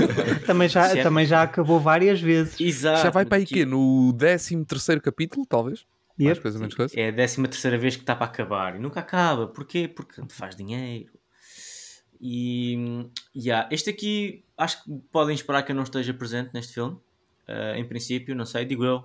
também, 0.46 0.68
já, 0.68 0.86
é... 0.96 1.02
também 1.02 1.26
já 1.26 1.42
acabou 1.42 1.80
várias 1.80 2.20
vezes. 2.20 2.60
Exato. 2.60 3.02
Já 3.02 3.10
vai 3.10 3.24
para 3.24 3.38
aí 3.38 3.46
quê? 3.46 3.64
No 3.64 4.12
13 4.12 4.64
capítulo, 5.02 5.44
talvez? 5.46 5.84
Yep. 6.18 6.24
Mais 6.24 6.38
coisa, 6.38 6.58
menos 6.58 6.74
coisa. 6.74 6.98
É 6.98 7.08
a 7.08 7.12
13 7.12 7.42
terceira 7.42 7.78
vez 7.78 7.96
que 7.96 8.02
está 8.02 8.14
para 8.14 8.26
acabar 8.26 8.76
e 8.76 8.78
nunca 8.78 9.00
acaba. 9.00 9.48
Porquê? 9.48 9.88
Porque 9.88 10.22
faz 10.28 10.54
dinheiro. 10.54 11.12
E 12.20 13.06
yeah, 13.36 13.68
este 13.70 13.90
aqui 13.90 14.44
acho 14.56 14.84
que 14.84 14.90
podem 15.10 15.34
esperar 15.34 15.62
que 15.62 15.72
eu 15.72 15.76
não 15.76 15.82
esteja 15.82 16.14
presente 16.14 16.50
neste 16.54 16.74
filme. 16.74 16.96
Uh, 17.48 17.74
em 17.76 17.84
princípio, 17.84 18.34
não 18.34 18.46
sei, 18.46 18.64
digo 18.64 18.84
eu. 18.84 18.98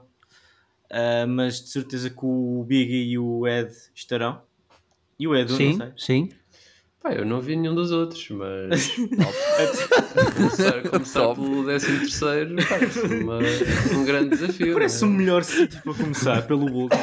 Uh, 0.92 1.28
mas 1.28 1.62
de 1.62 1.70
certeza 1.70 2.10
que 2.10 2.24
o 2.24 2.64
Biggie 2.66 3.12
e 3.12 3.18
o 3.20 3.48
Ed 3.48 3.72
estarão. 3.94 4.42
E 5.20 5.28
o 5.28 5.36
Edu, 5.36 5.56
sim, 5.56 5.72
não 5.72 5.78
sei. 5.78 5.92
Sim. 5.98 6.30
Pá, 7.02 7.14
eu 7.14 7.26
não 7.26 7.40
vi 7.40 7.56
nenhum 7.56 7.74
dos 7.74 7.92
outros, 7.92 8.28
mas 8.30 8.90
começar, 10.36 10.82
começar 10.90 11.34
pelo 11.34 11.64
13 11.64 12.00
terceiro 12.00 12.56
parece 12.68 13.96
um 13.96 14.04
grande 14.04 14.30
desafio. 14.32 14.74
Parece 14.74 15.04
o 15.04 15.08
é? 15.08 15.10
um 15.10 15.14
melhor 15.14 15.44
sítio 15.46 15.82
para 15.82 15.94
começar, 15.94 16.42
pelo 16.46 16.70
último. 16.70 17.02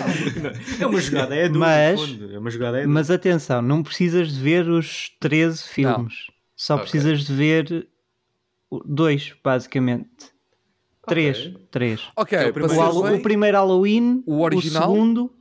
É 0.79 0.87
uma 0.87 1.01
jogada, 1.01 1.35
é 1.35 1.49
duro, 1.49 1.61
mas, 1.61 2.01
é 2.31 2.39
uma 2.39 2.51
jogada, 2.51 2.81
é 2.81 2.87
Mas 2.87 3.11
atenção, 3.11 3.63
não 3.63 3.83
precisas 3.83 4.35
de 4.35 4.41
ver 4.41 4.69
os 4.69 5.11
13 5.19 5.63
filmes. 5.63 6.15
Não. 6.29 6.35
Só 6.55 6.75
okay. 6.75 6.83
precisas 6.83 7.25
de 7.25 7.33
ver 7.35 7.89
dois, 8.85 9.35
basicamente. 9.43 10.11
Três. 11.07 11.39
Okay. 11.39 11.57
Três. 11.71 12.03
Ok, 12.17 12.39
o, 12.39 12.53
primeiro, 12.53 12.99
o, 12.99 13.23
primeiro 13.23 13.57
Halloween, 13.57 14.23
o, 14.27 14.43
original? 14.43 14.83
o 14.83 14.95
segundo 14.95 15.33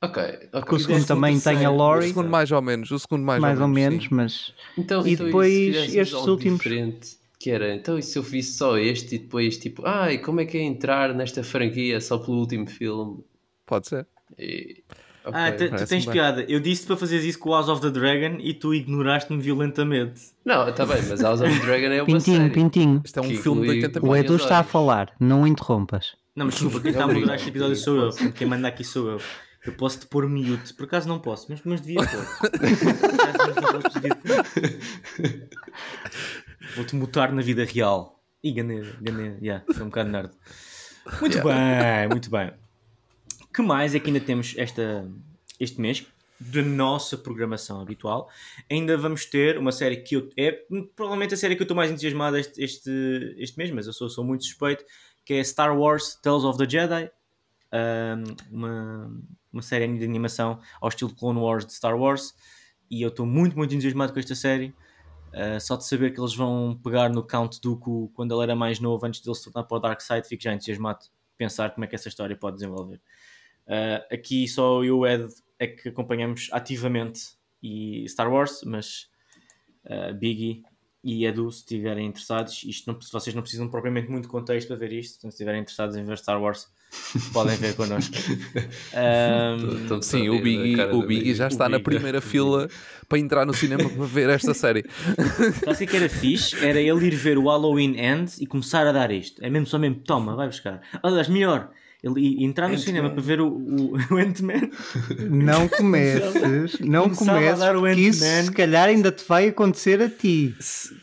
Ok, 0.00 0.22
ok. 0.22 0.48
Porque 0.52 0.74
o 0.74 0.78
segundo 0.78 1.06
também 1.06 1.40
tem 1.40 1.64
a 1.64 1.70
Laurie. 1.70 2.06
O 2.06 2.08
segundo 2.08 2.30
mais 2.30 2.52
ou 2.52 2.62
menos, 2.62 2.90
o 2.90 2.98
segundo 2.98 3.24
mais, 3.24 3.40
mais 3.40 3.60
ou, 3.60 3.66
menos, 3.66 4.08
mas... 4.10 4.54
Então, 4.76 5.04
e 5.06 5.12
então, 5.12 5.26
depois 5.26 5.94
estes 5.94 6.12
últimos... 6.12 6.58
Diferente, 6.58 7.18
que 7.38 7.50
era, 7.50 7.74
então 7.74 7.98
e 7.98 8.02
se 8.02 8.18
eu 8.18 8.22
visse 8.22 8.56
só 8.56 8.78
este 8.78 9.16
e 9.16 9.18
depois 9.18 9.58
tipo, 9.58 9.82
ai, 9.84 10.18
como 10.18 10.40
é 10.40 10.44
que 10.44 10.56
é 10.56 10.62
entrar 10.62 11.14
nesta 11.14 11.42
franquia 11.42 12.00
só 12.00 12.18
pelo 12.18 12.38
último 12.38 12.68
filme? 12.68 13.24
Pode 13.66 13.88
ser. 13.88 14.06
E... 14.38 14.82
Okay. 15.24 15.40
Ah, 15.40 15.52
tu 15.52 15.86
tens 15.86 16.06
bem. 16.06 16.12
piada. 16.12 16.42
Eu 16.48 16.58
disse 16.58 16.86
para 16.86 16.96
fazeres 16.96 17.24
isso 17.24 17.38
com 17.38 17.50
House 17.50 17.68
of 17.68 17.82
the 17.82 17.90
Dragon 17.90 18.38
e 18.40 18.54
tu 18.54 18.72
ignoraste-me 18.72 19.42
violentamente. 19.42 20.22
Não, 20.42 20.66
está 20.66 20.86
bem, 20.86 21.02
mas 21.06 21.20
House 21.20 21.42
of 21.42 21.52
the 21.52 21.66
Dragon 21.66 21.86
é 21.88 22.02
uma 22.02 22.06
pintinho, 22.06 22.36
série. 22.38 22.50
Pintinho, 22.50 23.02
Isto 23.04 23.18
é 23.18 23.22
um 23.22 23.36
filme 23.36 23.62
de 23.62 23.68
80 23.84 24.06
O 24.06 24.16
Edu 24.16 24.36
está 24.36 24.60
a 24.60 24.62
falar, 24.62 25.12
não 25.20 25.46
interrompas. 25.46 26.16
Não, 26.34 26.46
mas 26.46 26.54
desculpa, 26.54 26.80
quem 26.80 26.92
está 26.92 27.04
a 27.04 27.08
moderar 27.08 27.36
este 27.36 27.48
episódio 27.48 27.76
sou 27.76 27.96
eu. 27.96 28.32
Quem 28.32 28.46
manda 28.46 28.68
aqui 28.68 28.84
sou 28.84 29.10
eu. 29.10 29.20
Eu 29.64 29.72
posso 29.74 30.00
te 30.00 30.06
pôr 30.06 30.28
mute. 30.28 30.74
Por 30.74 30.84
acaso 30.84 31.08
não 31.08 31.18
posso, 31.18 31.46
mas, 31.48 31.60
mas 31.64 31.80
devia 31.80 32.00
pôr. 32.00 32.24
Vou-te 36.76 36.94
mutar 36.94 37.32
na 37.32 37.42
vida 37.42 37.64
real. 37.64 38.18
E 38.42 38.52
ganhei, 38.52 38.82
ganhei, 39.00 39.36
yeah, 39.42 39.64
foi 39.72 39.82
um 39.82 39.86
bocado 39.86 40.10
nerd. 40.10 40.30
Muito 41.20 41.38
yeah. 41.38 42.00
bem, 42.00 42.08
muito 42.08 42.30
bem. 42.30 42.52
que 43.52 43.62
mais 43.62 43.94
é 43.94 44.00
que 44.00 44.06
ainda 44.06 44.20
temos 44.20 44.54
esta, 44.56 45.10
este 45.58 45.80
mês? 45.80 46.06
Da 46.38 46.62
nossa 46.62 47.18
programação 47.18 47.80
habitual, 47.80 48.30
ainda 48.70 48.96
vamos 48.96 49.26
ter 49.26 49.58
uma 49.58 49.72
série 49.72 49.96
que 49.96 50.14
eu, 50.14 50.30
é 50.36 50.52
provavelmente 50.94 51.34
a 51.34 51.36
série 51.36 51.56
que 51.56 51.62
eu 51.62 51.64
estou 51.64 51.76
mais 51.76 51.90
entusiasmado 51.90 52.36
este, 52.36 52.62
este, 52.62 53.34
este 53.36 53.58
mês, 53.58 53.72
mas 53.72 53.88
eu 53.88 53.92
sou, 53.92 54.08
sou 54.08 54.22
muito 54.22 54.44
suspeito, 54.44 54.84
que 55.24 55.34
é 55.34 55.42
Star 55.42 55.76
Wars 55.76 56.14
Tales 56.22 56.44
of 56.44 56.56
the 56.56 56.70
Jedi, 56.70 57.10
uma, 58.52 59.10
uma 59.52 59.62
série 59.62 59.86
de 59.86 60.04
animação 60.04 60.60
ao 60.80 60.88
estilo 60.88 61.14
Clone 61.14 61.38
Wars 61.38 61.66
de 61.66 61.72
Star 61.72 61.98
Wars 61.98 62.34
e 62.90 63.02
eu 63.02 63.08
estou 63.08 63.26
muito, 63.26 63.56
muito 63.56 63.74
entusiasmado 63.74 64.12
com 64.12 64.18
esta 64.18 64.34
série. 64.34 64.74
Uh, 65.28 65.60
só 65.60 65.76
de 65.76 65.86
saber 65.86 66.12
que 66.12 66.20
eles 66.20 66.34
vão 66.34 66.80
pegar 66.82 67.10
no 67.10 67.22
Count 67.22 67.60
Dooku 67.60 68.10
quando 68.14 68.34
ele 68.34 68.44
era 68.44 68.56
mais 68.56 68.80
novo, 68.80 69.04
antes 69.04 69.20
de 69.20 69.34
se 69.34 69.44
tornar 69.44 69.66
para 69.68 69.76
o 69.76 69.80
Dark 69.80 70.00
Side, 70.00 70.26
fico 70.26 70.42
já 70.42 70.54
entusiasmado 70.54 71.00
pensar 71.36 71.70
como 71.70 71.84
é 71.84 71.86
que 71.86 71.94
essa 71.94 72.08
história 72.08 72.34
pode 72.36 72.56
desenvolver. 72.56 73.00
Uh, 73.66 74.14
aqui 74.14 74.48
só 74.48 74.82
eu 74.82 74.84
e 74.84 74.90
o 74.90 75.06
Ed 75.06 75.28
é 75.58 75.66
que 75.66 75.90
acompanhamos 75.90 76.48
ativamente 76.52 77.36
e 77.62 78.08
Star 78.08 78.32
Wars, 78.32 78.62
mas 78.64 79.10
uh, 79.84 80.14
Biggie 80.14 80.62
e 81.02 81.24
Edu, 81.24 81.50
se 81.50 81.60
estiverem 81.60 82.06
interessados, 82.06 82.64
isto 82.64 82.90
não, 82.90 82.98
vocês 83.12 83.34
não 83.34 83.42
precisam 83.42 83.68
propriamente 83.68 84.10
muito 84.10 84.28
contexto 84.28 84.68
para 84.68 84.76
ver 84.76 84.92
isto, 84.92 85.20
se 85.20 85.28
estiverem 85.28 85.60
interessados 85.60 85.96
em 85.96 86.04
ver 86.04 86.18
Star 86.18 86.42
Wars, 86.42 86.68
podem 87.32 87.56
ver 87.56 87.76
connosco. 87.76 88.16
Um, 89.90 90.02
sim, 90.02 90.28
o 90.28 90.42
Biggie, 90.42 90.80
o 90.92 91.06
Biggie 91.06 91.34
já 91.34 91.48
está 91.48 91.68
na 91.68 91.78
primeira 91.78 92.20
fila 92.22 92.68
para 93.08 93.18
entrar 93.18 93.46
no 93.46 93.54
cinema 93.54 93.88
para 93.88 94.04
ver 94.04 94.28
esta 94.30 94.52
série. 94.54 94.84
Sabe 95.64 95.84
o 95.84 95.88
que 95.88 95.96
era 95.96 96.08
fixe? 96.08 96.56
Era 96.64 96.80
ele 96.80 97.06
ir 97.06 97.14
ver 97.14 97.38
o 97.38 97.48
Halloween 97.48 97.96
Ends 97.96 98.40
e 98.40 98.46
começar 98.46 98.86
a 98.86 98.92
dar 98.92 99.10
isto. 99.10 99.42
É 99.44 99.48
mesmo 99.48 99.66
só 99.66 99.78
mesmo, 99.78 99.96
toma, 99.96 100.34
vai 100.34 100.48
buscar. 100.48 100.80
Aliás, 101.02 101.28
melhor, 101.28 101.70
ele 102.02 102.44
entrar 102.44 102.68
no 102.68 102.78
cinema 102.78 103.10
para 103.10 103.20
ver 103.20 103.40
o, 103.40 103.48
o, 103.48 103.92
o 104.14 104.16
Ant-Man. 104.16 104.70
Não 105.30 105.66
comeces, 105.68 106.78
não 106.80 107.10
comeces, 107.10 107.64
porque 107.64 108.00
isso 108.00 108.24
se 108.24 108.52
calhar 108.52 108.88
ainda 108.88 109.10
te 109.10 109.24
vai 109.26 109.48
acontecer 109.48 110.00
a 110.00 110.08
ti. 110.08 110.54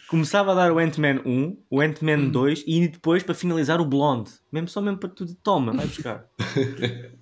Começava 0.07 0.53
a 0.53 0.55
dar 0.55 0.71
o 0.71 0.79
Ant-Man 0.79 1.21
1, 1.25 1.57
o 1.69 1.81
Ant-Man 1.81 2.29
2 2.29 2.63
e 2.65 2.87
depois 2.87 3.23
para 3.23 3.35
finalizar 3.35 3.81
o 3.81 3.85
Blonde. 3.85 4.31
Mesmo 4.51 4.69
só 4.69 4.81
mesmo 4.81 4.97
para 4.97 5.09
tudo, 5.09 5.35
toma, 5.43 5.73
vai 5.73 5.85
buscar. 5.85 6.25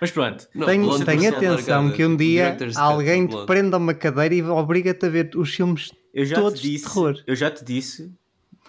Mas 0.00 0.10
pronto. 0.10 0.46
Não, 0.54 0.66
tenho, 0.66 1.04
tenho 1.04 1.34
atenção 1.34 1.90
que 1.90 2.04
um 2.04 2.16
dia 2.16 2.56
alguém 2.76 3.26
te 3.26 3.46
prenda 3.46 3.78
uma 3.78 3.94
cadeira 3.94 4.34
e 4.34 4.42
obriga-te 4.42 5.06
a 5.06 5.08
ver 5.08 5.30
os 5.34 5.54
filmes 5.54 5.90
todos 6.34 6.60
disse, 6.60 6.84
de 6.84 6.92
terror. 6.92 7.22
Eu 7.26 7.34
já 7.34 7.50
te 7.50 7.64
disse 7.64 8.12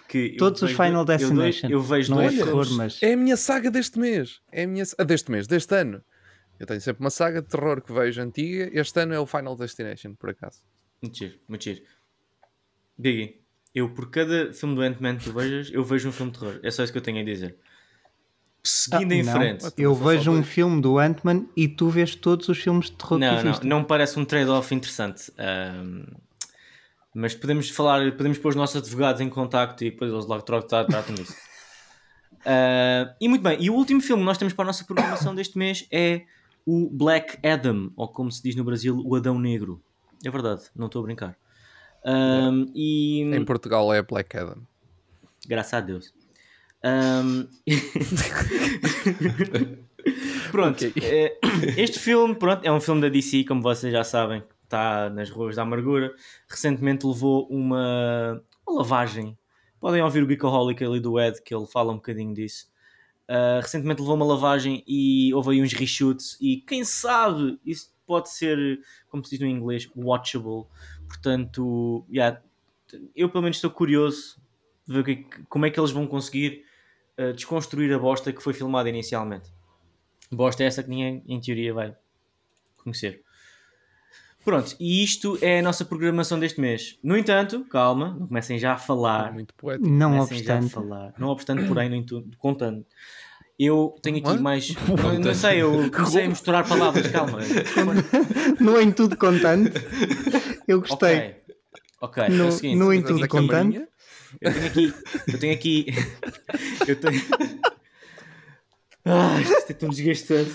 que 0.08 0.36
todos 0.36 0.62
os 0.62 0.70
Final 0.72 1.04
Destination. 1.04 1.66
Eu, 1.66 1.72
eu 1.78 1.82
vejo 1.82 2.10
não 2.10 2.18
dois 2.18 2.38
é 2.38 2.44
terror, 2.44 2.66
mas 2.72 3.02
é 3.02 3.12
a 3.12 3.16
minha 3.16 3.36
saga 3.36 3.70
deste 3.70 3.98
mês. 3.98 4.40
É 4.50 4.64
a 4.64 4.66
minha 4.66 4.84
ah, 4.96 5.04
deste 5.04 5.30
mês, 5.30 5.46
deste 5.46 5.74
ano. 5.76 6.02
Eu 6.58 6.66
tenho 6.66 6.80
sempre 6.80 7.00
uma 7.00 7.10
saga 7.10 7.40
de 7.40 7.48
terror 7.48 7.80
que 7.80 7.92
vejo 7.92 8.20
antiga. 8.20 8.68
Este 8.72 9.00
ano 9.00 9.14
é 9.14 9.20
o 9.20 9.26
Final 9.26 9.54
Destination, 9.54 10.14
por 10.14 10.30
acaso. 10.30 10.62
Muito 11.00 11.16
giro, 11.16 11.34
muito 11.46 11.62
giro. 11.62 11.82
Biggie, 12.96 13.40
eu 13.74 13.90
por 13.90 14.10
cada 14.10 14.52
filme 14.52 14.74
do 14.74 14.80
Ant-Man 14.80 15.18
que 15.18 15.24
tu 15.24 15.32
vejas, 15.32 15.70
eu 15.72 15.84
vejo 15.84 16.08
um 16.08 16.12
filme 16.12 16.32
de 16.32 16.38
terror. 16.38 16.58
É 16.62 16.70
só 16.70 16.82
isso 16.82 16.92
que 16.92 16.98
eu 16.98 17.02
tenho 17.02 17.20
a 17.20 17.24
dizer. 17.24 17.56
Seguindo 18.64 19.12
ah, 19.12 19.14
em 19.14 19.22
não. 19.22 19.32
frente. 19.32 19.66
Eu 19.76 19.94
vejo 19.94 20.32
um 20.32 20.42
filme 20.42 20.80
do 20.80 20.98
Ant-Man 20.98 21.46
e 21.56 21.68
tu 21.68 21.88
vês 21.88 22.14
todos 22.14 22.48
os 22.48 22.58
filmes 22.58 22.86
de 22.86 22.92
terror 22.92 23.18
não, 23.18 23.28
que 23.28 23.46
existem. 23.46 23.68
Não, 23.68 23.78
não 23.78 23.84
parece 23.84 24.18
um 24.18 24.24
trade-off 24.24 24.74
interessante. 24.74 25.30
Um, 25.38 26.04
mas 27.14 27.34
podemos 27.34 27.70
falar, 27.70 28.12
podemos 28.12 28.38
pôr 28.38 28.50
os 28.50 28.56
nossos 28.56 28.76
advogados 28.76 29.20
em 29.20 29.28
contacto 29.28 29.84
e 29.84 29.90
depois 29.90 30.12
eles 30.12 30.26
logo 30.26 30.42
tratam 30.42 31.14
disso. 31.14 31.34
Uh, 32.40 33.14
e 33.20 33.28
muito 33.28 33.42
bem, 33.42 33.58
e 33.60 33.70
o 33.70 33.74
último 33.74 34.00
filme 34.00 34.22
que 34.22 34.26
nós 34.26 34.38
temos 34.38 34.54
para 34.54 34.64
a 34.64 34.66
nossa 34.66 34.84
programação 34.84 35.34
deste 35.34 35.58
mês 35.58 35.86
é 35.90 36.22
o 36.66 36.88
Black 36.90 37.38
Adam, 37.46 37.90
ou 37.96 38.08
como 38.08 38.30
se 38.30 38.42
diz 38.42 38.54
no 38.54 38.64
Brasil, 38.64 39.00
o 39.04 39.16
Adão 39.16 39.38
Negro. 39.38 39.82
É 40.24 40.30
verdade, 40.30 40.64
não 40.76 40.86
estou 40.86 41.00
a 41.00 41.04
brincar. 41.04 41.36
Um, 42.04 42.70
e... 42.74 43.22
Em 43.22 43.44
Portugal 43.44 43.92
é 43.92 44.02
Black 44.02 44.36
Adam. 44.36 44.62
Graças 45.46 45.74
a 45.74 45.80
Deus. 45.80 46.12
Um... 46.84 47.48
pronto, 50.52 50.86
okay. 50.86 51.02
Eh, 51.02 51.38
este 51.76 51.98
filme 51.98 52.34
pronto, 52.34 52.64
é 52.64 52.70
um 52.70 52.80
filme 52.80 53.00
da 53.00 53.08
DC, 53.08 53.44
como 53.44 53.62
vocês 53.62 53.92
já 53.92 54.04
sabem, 54.04 54.42
está 54.68 55.08
nas 55.10 55.30
ruas 55.30 55.56
da 55.56 55.62
amargura, 55.62 56.14
recentemente 56.46 57.06
levou 57.06 57.46
uma, 57.48 58.42
uma 58.66 58.78
lavagem. 58.78 59.36
Podem 59.80 60.02
ouvir 60.02 60.22
o 60.22 60.26
Geekaholic 60.26 60.84
ali 60.84 61.00
do 61.00 61.18
Ed, 61.18 61.42
que 61.42 61.54
ele 61.54 61.66
fala 61.66 61.92
um 61.92 61.96
bocadinho 61.96 62.34
disso. 62.34 62.68
Uh, 63.28 63.60
recentemente 63.60 64.00
levou 64.00 64.16
uma 64.16 64.24
lavagem 64.24 64.82
e 64.86 65.32
houve 65.34 65.50
aí 65.50 65.62
uns 65.62 65.72
reshoots 65.72 66.38
e 66.40 66.62
quem 66.66 66.82
sabe 66.82 67.60
isso 67.64 67.92
pode 68.06 68.30
ser, 68.30 68.80
como 69.10 69.22
se 69.22 69.32
diz 69.32 69.40
no 69.40 69.46
inglês, 69.46 69.88
watchable. 69.94 70.64
Portanto, 71.06 72.06
yeah, 72.10 72.40
eu 73.14 73.28
pelo 73.28 73.42
menos 73.42 73.58
estou 73.58 73.70
curioso 73.70 74.40
de 74.86 74.94
ver 74.94 75.04
que, 75.04 75.44
como 75.44 75.66
é 75.66 75.70
que 75.70 75.78
eles 75.78 75.90
vão 75.90 76.06
conseguir 76.06 76.64
uh, 77.18 77.32
desconstruir 77.34 77.92
a 77.92 77.98
bosta 77.98 78.32
que 78.32 78.42
foi 78.42 78.54
filmada 78.54 78.88
inicialmente. 78.88 79.52
Bosta 80.30 80.62
é 80.62 80.66
essa 80.66 80.82
que 80.82 80.88
ninguém, 80.88 81.22
em 81.26 81.40
teoria, 81.40 81.72
vai 81.72 81.96
conhecer. 82.78 83.22
Pronto, 84.48 84.74
e 84.80 85.04
isto 85.04 85.38
é 85.42 85.58
a 85.58 85.62
nossa 85.62 85.84
programação 85.84 86.40
deste 86.40 86.58
mês. 86.58 86.98
No 87.02 87.18
entanto, 87.18 87.66
calma, 87.66 88.16
não 88.18 88.26
comecem 88.26 88.58
já 88.58 88.72
a 88.72 88.76
falar. 88.78 89.30
Muito 89.30 89.52
poético. 89.52 89.86
Não 89.86 90.18
obstante. 90.18 90.70
falar. 90.70 91.12
Não 91.18 91.28
obstante, 91.28 91.68
porém, 91.68 91.90
no 91.90 91.96
entanto, 91.96 92.30
contando. 92.38 92.82
Eu 93.58 93.94
tenho 94.00 94.16
aqui 94.16 94.40
mais. 94.40 94.74
Não, 94.88 95.18
não, 95.18 95.34
sei, 95.34 95.60
eu 95.60 95.90
comecei 95.90 96.24
a 96.24 96.28
misturar 96.30 96.66
palavras, 96.66 97.06
calma. 97.08 97.40
não 98.58 98.78
é 98.78 98.84
em 98.84 98.90
tudo 98.90 99.18
contante. 99.18 99.72
Eu 100.66 100.80
gostei. 100.80 101.36
Ok, 102.00 102.24
ok. 102.24 102.28
No, 102.34 102.48
é 102.48 102.50
seguinte, 102.50 102.76
no 102.78 102.90
em 102.90 103.02
tudo 103.02 103.28
contante. 103.28 103.86
Eu 104.40 104.50
tenho 104.54 104.66
aqui. 104.66 104.94
Eu 105.26 105.38
tenho 105.38 105.52
aqui. 105.52 105.86
eu 106.88 106.96
tenho. 106.96 107.22
Ah, 109.04 109.40
isto 109.42 109.72
é 109.72 109.74
tão 109.74 109.90
desgastante. 109.90 110.54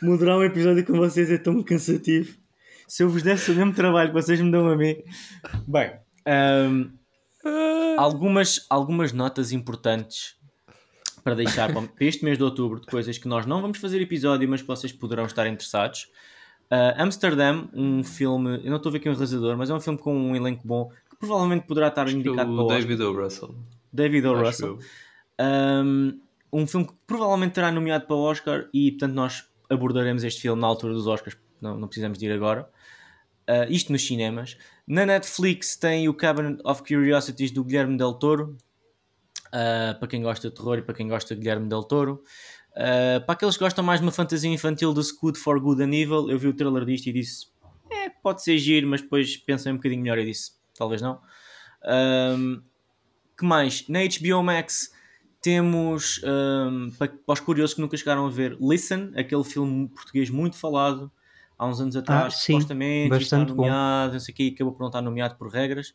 Moderar 0.00 0.38
um 0.38 0.44
episódio 0.44 0.86
com 0.86 0.94
vocês 0.94 1.30
é 1.30 1.36
tão 1.36 1.62
cansativo 1.62 2.47
se 2.88 3.02
eu 3.02 3.10
vos 3.10 3.22
desse 3.22 3.50
o 3.50 3.54
mesmo 3.54 3.74
trabalho 3.74 4.08
que 4.08 4.14
vocês 4.14 4.40
me 4.40 4.50
dão 4.50 4.66
a 4.68 4.74
mim. 4.74 4.96
Bem, 5.66 5.92
um, 6.26 6.90
algumas, 7.98 8.66
algumas 8.68 9.12
notas 9.12 9.52
importantes 9.52 10.36
para 11.22 11.34
deixar 11.34 11.72
para 11.72 11.86
este 12.00 12.24
mês 12.24 12.38
de 12.38 12.44
outubro 12.44 12.80
de 12.80 12.86
coisas 12.86 13.18
que 13.18 13.28
nós 13.28 13.44
não 13.44 13.60
vamos 13.60 13.78
fazer 13.78 14.00
episódio, 14.00 14.48
mas 14.48 14.62
que 14.62 14.66
vocês 14.66 14.90
poderão 14.90 15.26
estar 15.26 15.46
interessados. 15.46 16.08
Uh, 16.70 17.02
Amsterdam, 17.02 17.68
um 17.74 18.02
filme, 18.02 18.60
eu 18.64 18.70
não 18.70 18.76
estou 18.76 18.88
a 18.88 18.92
ver 18.92 18.98
aqui 18.98 19.08
um 19.08 19.12
realizador, 19.12 19.56
mas 19.56 19.68
é 19.68 19.74
um 19.74 19.80
filme 19.80 19.98
com 19.98 20.14
um 20.14 20.34
elenco 20.34 20.66
bom 20.66 20.90
que 21.10 21.16
provavelmente 21.18 21.66
poderá 21.66 21.88
estar 21.88 22.04
Acho 22.04 22.16
indicado 22.16 22.54
para 22.54 22.64
o 22.64 22.66
David 22.66 23.02
O. 23.02 23.12
Russell. 23.12 23.54
David 23.92 24.26
O. 24.26 24.34
Russell. 24.34 24.78
Um, 25.40 26.18
um 26.52 26.66
filme 26.66 26.86
que 26.86 26.94
provavelmente 27.06 27.52
terá 27.52 27.70
nomeado 27.70 28.06
para 28.06 28.16
o 28.16 28.20
Oscar 28.20 28.68
e, 28.72 28.92
portanto, 28.92 29.14
nós 29.14 29.44
abordaremos 29.68 30.24
este 30.24 30.40
filme 30.40 30.60
na 30.60 30.66
altura 30.66 30.94
dos 30.94 31.06
Oscars, 31.06 31.36
não, 31.60 31.78
não 31.78 31.88
precisamos 31.88 32.18
de 32.18 32.26
ir 32.26 32.32
agora. 32.32 32.68
Uh, 33.48 33.70
isto 33.70 33.90
nos 33.90 34.06
cinemas. 34.06 34.58
Na 34.86 35.06
Netflix 35.06 35.74
tem 35.74 36.06
o 36.06 36.12
Cabinet 36.12 36.60
of 36.64 36.82
Curiosities 36.82 37.50
do 37.50 37.64
Guilherme 37.64 37.96
Del 37.96 38.12
Toro. 38.12 38.58
Uh, 39.46 39.98
para 39.98 40.06
quem 40.06 40.22
gosta 40.22 40.50
de 40.50 40.54
terror 40.54 40.76
e 40.76 40.82
para 40.82 40.94
quem 40.94 41.08
gosta 41.08 41.34
de 41.34 41.40
Guilherme 41.40 41.66
Del 41.66 41.82
Toro. 41.82 42.22
Uh, 42.72 43.24
para 43.24 43.32
aqueles 43.32 43.56
que 43.56 43.64
gostam 43.64 43.82
mais 43.82 44.00
de 44.00 44.06
uma 44.06 44.12
fantasia 44.12 44.50
infantil 44.50 44.92
do 44.92 45.02
Scoot 45.02 45.38
for 45.38 45.58
Good 45.58 45.82
and 45.82 45.94
Evil, 45.94 46.30
eu 46.30 46.38
vi 46.38 46.48
o 46.48 46.52
trailer 46.52 46.84
disto 46.84 47.06
e 47.06 47.12
disse: 47.12 47.46
é, 47.90 48.10
pode 48.10 48.42
ser 48.42 48.58
giro, 48.58 48.86
mas 48.86 49.00
depois 49.00 49.38
pensei 49.38 49.72
um 49.72 49.76
bocadinho 49.76 50.02
melhor 50.02 50.18
e 50.18 50.26
disse: 50.26 50.52
talvez 50.76 51.00
não. 51.00 51.18
Um, 51.84 52.62
que 53.36 53.46
mais? 53.46 53.88
Na 53.88 54.00
HBO 54.00 54.42
Max 54.42 54.92
temos, 55.40 56.20
um, 56.22 56.90
para, 56.98 57.08
para 57.08 57.32
os 57.32 57.40
curiosos 57.40 57.74
que 57.74 57.80
nunca 57.80 57.96
chegaram 57.96 58.26
a 58.26 58.30
ver, 58.30 58.58
Listen, 58.60 59.12
aquele 59.16 59.44
filme 59.44 59.88
português 59.88 60.28
muito 60.28 60.56
falado 60.56 61.10
há 61.58 61.66
uns 61.66 61.80
anos 61.80 61.96
atrás, 61.96 62.34
ah, 62.34 62.36
sim, 62.36 62.52
supostamente 62.52 63.10
bastante 63.10 63.52
nomeado, 63.52 64.12
não 64.12 64.20
sei 64.20 64.32
o 64.32 64.36
que, 64.36 64.48
acabou 64.54 64.72
por 64.72 64.80
não 64.80 64.88
estar 64.88 65.02
nomeado 65.02 65.34
por 65.36 65.48
regras. 65.48 65.92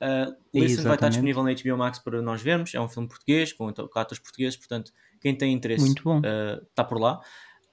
Uh, 0.00 0.34
Listen 0.52 0.64
Exatamente. 0.64 0.82
vai 0.84 0.94
estar 0.94 1.08
disponível 1.10 1.42
na 1.42 1.54
HBO 1.54 1.78
Max 1.78 1.98
para 1.98 2.20
nós 2.20 2.42
vermos. 2.42 2.74
É 2.74 2.80
um 2.80 2.88
filme 2.88 3.08
português, 3.08 3.52
com, 3.52 3.72
com 3.72 3.98
atores 3.98 4.22
portugueses, 4.22 4.56
portanto, 4.56 4.92
quem 5.20 5.36
tem 5.36 5.52
interesse 5.52 5.90
uh, 5.90 6.66
está 6.68 6.82
por 6.82 6.98
lá. 6.98 7.20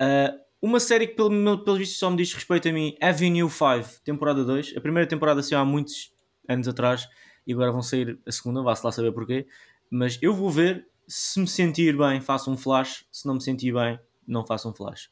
Uh, 0.01 0.39
uma 0.61 0.79
série 0.79 1.07
que, 1.07 1.15
pelo, 1.15 1.63
pelo 1.63 1.77
visto, 1.77 1.97
só 1.97 2.09
me 2.09 2.17
diz 2.17 2.31
respeito 2.33 2.69
a 2.69 2.71
mim, 2.71 2.95
Avenue 3.01 3.49
5, 3.49 4.01
temporada 4.03 4.43
2. 4.43 4.75
A 4.77 4.81
primeira 4.81 5.07
temporada 5.07 5.41
saiu 5.41 5.59
há 5.59 5.65
muitos 5.65 6.13
anos 6.47 6.67
atrás 6.67 7.07
e 7.47 7.53
agora 7.53 7.71
vão 7.71 7.81
sair 7.81 8.19
a 8.25 8.31
segunda, 8.31 8.61
vá-se 8.61 8.85
lá 8.85 8.91
saber 8.91 9.11
porquê. 9.11 9.47
Mas 9.89 10.19
eu 10.21 10.33
vou 10.33 10.51
ver, 10.51 10.87
se 11.07 11.39
me 11.39 11.47
sentir 11.47 11.97
bem, 11.97 12.21
faço 12.21 12.51
um 12.51 12.55
flash, 12.55 13.05
se 13.11 13.25
não 13.25 13.35
me 13.35 13.41
sentir 13.41 13.73
bem, 13.73 13.99
não 14.27 14.45
faço 14.45 14.69
um 14.69 14.73
flash. 14.73 15.09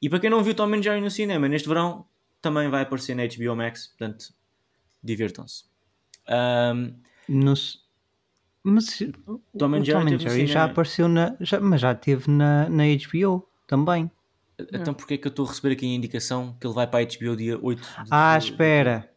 E 0.00 0.08
para 0.08 0.20
quem 0.20 0.30
não 0.30 0.42
viu 0.42 0.54
Tom 0.54 0.74
and 0.74 0.82
Jerry 0.82 1.00
no 1.00 1.10
cinema, 1.10 1.48
neste 1.48 1.68
verão 1.68 2.06
também 2.40 2.68
vai 2.68 2.82
aparecer 2.82 3.14
na 3.14 3.24
HBO 3.26 3.56
Max, 3.56 3.88
portanto, 3.88 4.34
divirtam-se. 5.02 5.64
Um, 6.28 6.94
Nos... 7.28 7.84
Mas 8.62 8.98
Tom 9.56 9.74
and 9.74 9.84
Jerry, 9.84 10.04
Tom 10.04 10.14
and 10.14 10.18
Jerry 10.18 10.46
já 10.46 10.64
apareceu 10.64 11.08
na. 11.08 11.36
Já, 11.38 11.60
mas 11.60 11.80
já 11.80 11.94
teve 11.94 12.28
na, 12.28 12.68
na 12.68 12.82
HBO 12.84 13.48
também. 13.64 14.10
Então 14.58 14.92
porquê 14.92 15.14
é 15.14 15.18
que 15.18 15.26
eu 15.26 15.30
estou 15.30 15.44
a 15.46 15.48
receber 15.48 15.74
aqui 15.74 15.86
a 15.86 15.94
indicação 15.94 16.56
que 16.58 16.66
ele 16.66 16.74
vai 16.74 16.86
para 16.86 17.00
a 17.00 17.04
HBO 17.04 17.36
dia 17.36 17.58
8 17.62 17.80
de 17.80 18.08
Ah, 18.10 18.36
espera. 18.36 19.08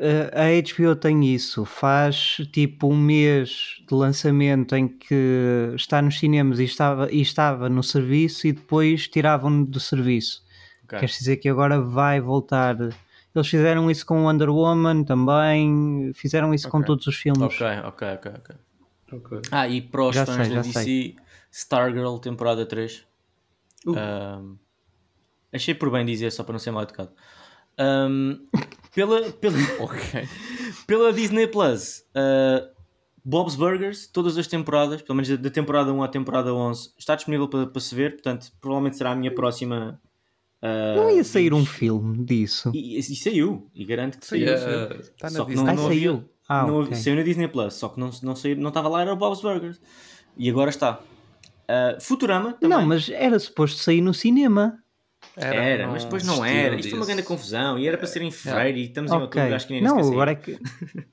A 0.00 0.62
HBO 0.62 0.94
tem 0.94 1.34
isso, 1.34 1.64
faz 1.64 2.36
tipo 2.52 2.86
um 2.86 2.96
mês 2.96 3.82
de 3.88 3.94
lançamento 3.94 4.76
em 4.76 4.86
que 4.86 5.72
está 5.74 6.00
nos 6.00 6.20
cinemas 6.20 6.60
e 6.60 6.64
estava, 6.64 7.12
e 7.12 7.20
estava 7.20 7.68
no 7.68 7.82
serviço 7.82 8.46
e 8.46 8.52
depois 8.52 9.08
tiravam-no 9.08 9.66
do 9.66 9.80
serviço. 9.80 10.44
Okay. 10.84 11.00
Quer 11.00 11.06
dizer 11.06 11.36
que 11.38 11.48
agora 11.48 11.80
vai 11.80 12.20
voltar. 12.20 12.76
Eles 12.78 13.48
fizeram 13.48 13.90
isso 13.90 14.06
com 14.06 14.24
Wonder 14.24 14.50
Woman 14.50 15.02
também, 15.02 16.12
fizeram 16.14 16.54
isso 16.54 16.68
okay. 16.68 16.80
com 16.80 16.86
todos 16.86 17.06
os 17.08 17.16
filmes. 17.16 17.42
Ok, 17.42 17.66
ok, 17.84 18.08
ok, 18.14 18.32
ok. 18.38 18.56
okay. 19.18 19.40
Ah, 19.50 19.68
e 19.68 19.82
para 19.82 20.04
os 20.04 20.14
já 20.14 20.24
fãs 20.24 20.46
sei, 20.46 20.56
da 20.56 20.62
DC, 20.62 20.72
sei. 20.72 21.16
Stargirl 21.50 22.18
temporada 22.18 22.64
3. 22.64 23.04
Uh. 23.84 23.90
Um, 23.90 24.58
achei 25.52 25.74
por 25.74 25.90
bem 25.90 26.06
dizer, 26.06 26.30
só 26.30 26.44
para 26.44 26.52
não 26.52 26.58
ser 26.60 26.70
mal 26.70 26.84
educado. 26.84 27.10
Um, 27.78 28.46
pela, 28.94 29.30
pela, 29.32 29.56
okay. 29.80 30.28
pela 30.86 31.12
Disney 31.12 31.46
Plus, 31.46 32.04
uh, 32.16 32.68
Bob's 33.24 33.54
Burgers, 33.54 34.06
todas 34.06 34.36
as 34.36 34.46
temporadas, 34.46 35.02
pelo 35.02 35.16
menos 35.16 35.28
da 35.38 35.50
temporada 35.50 35.92
1 35.92 36.02
à 36.02 36.08
temporada 36.08 36.52
11, 36.52 36.94
está 36.98 37.14
disponível 37.14 37.46
para, 37.46 37.66
para 37.66 37.80
se 37.80 37.94
ver, 37.94 38.14
portanto, 38.14 38.50
provavelmente 38.60 38.96
será 38.96 39.12
a 39.12 39.14
minha 39.14 39.32
próxima. 39.32 40.00
Uh, 40.62 40.96
não 40.96 41.10
ia 41.10 41.22
sair 41.22 41.54
um 41.54 41.64
filme 41.64 42.24
disso? 42.24 42.72
E, 42.74 42.98
e, 42.98 43.02
saiu, 43.02 43.70
e 43.74 43.84
garanto 43.84 44.18
que 44.18 44.26
saiu. 44.26 44.48
Uh. 44.52 45.54
Não, 45.54 45.76
saiu. 45.76 46.24
Ah, 46.48 46.66
não, 46.66 46.80
okay. 46.80 46.96
Saiu 46.96 47.16
na 47.16 47.22
Disney 47.22 47.46
Plus, 47.46 47.74
só 47.74 47.90
que 47.90 48.00
não, 48.00 48.10
não, 48.22 48.34
saiu, 48.34 48.56
não 48.56 48.68
estava 48.68 48.88
lá, 48.88 49.02
era 49.02 49.12
o 49.12 49.16
Bob's 49.16 49.42
Burgers. 49.42 49.80
E 50.36 50.48
agora 50.48 50.70
está. 50.70 51.00
Uh, 51.68 52.00
Futurama 52.00 52.54
também. 52.54 52.78
Não, 52.78 52.86
mas 52.86 53.10
era 53.10 53.38
suposto 53.38 53.78
sair 53.78 54.00
no 54.00 54.14
cinema. 54.14 54.82
Era, 55.40 55.56
era 55.56 55.88
mas 55.88 56.04
depois 56.04 56.24
não 56.24 56.44
era. 56.44 56.76
Isto 56.76 56.90
foi 56.90 56.98
uma 56.98 57.06
grande 57.06 57.22
confusão 57.22 57.78
e 57.78 57.86
era 57.86 57.96
para 57.96 58.06
ser 58.06 58.22
em 58.22 58.30
fevereiro 58.30 58.78
e 58.78 58.84
estamos 58.86 59.10
okay. 59.10 59.20
em 59.20 59.22
outubro, 59.22 59.54
acho 59.54 59.66
que 59.66 59.72
nem 59.72 59.82
Não, 59.82 59.98
agora 59.98 60.32
é 60.32 60.34
que. 60.34 60.58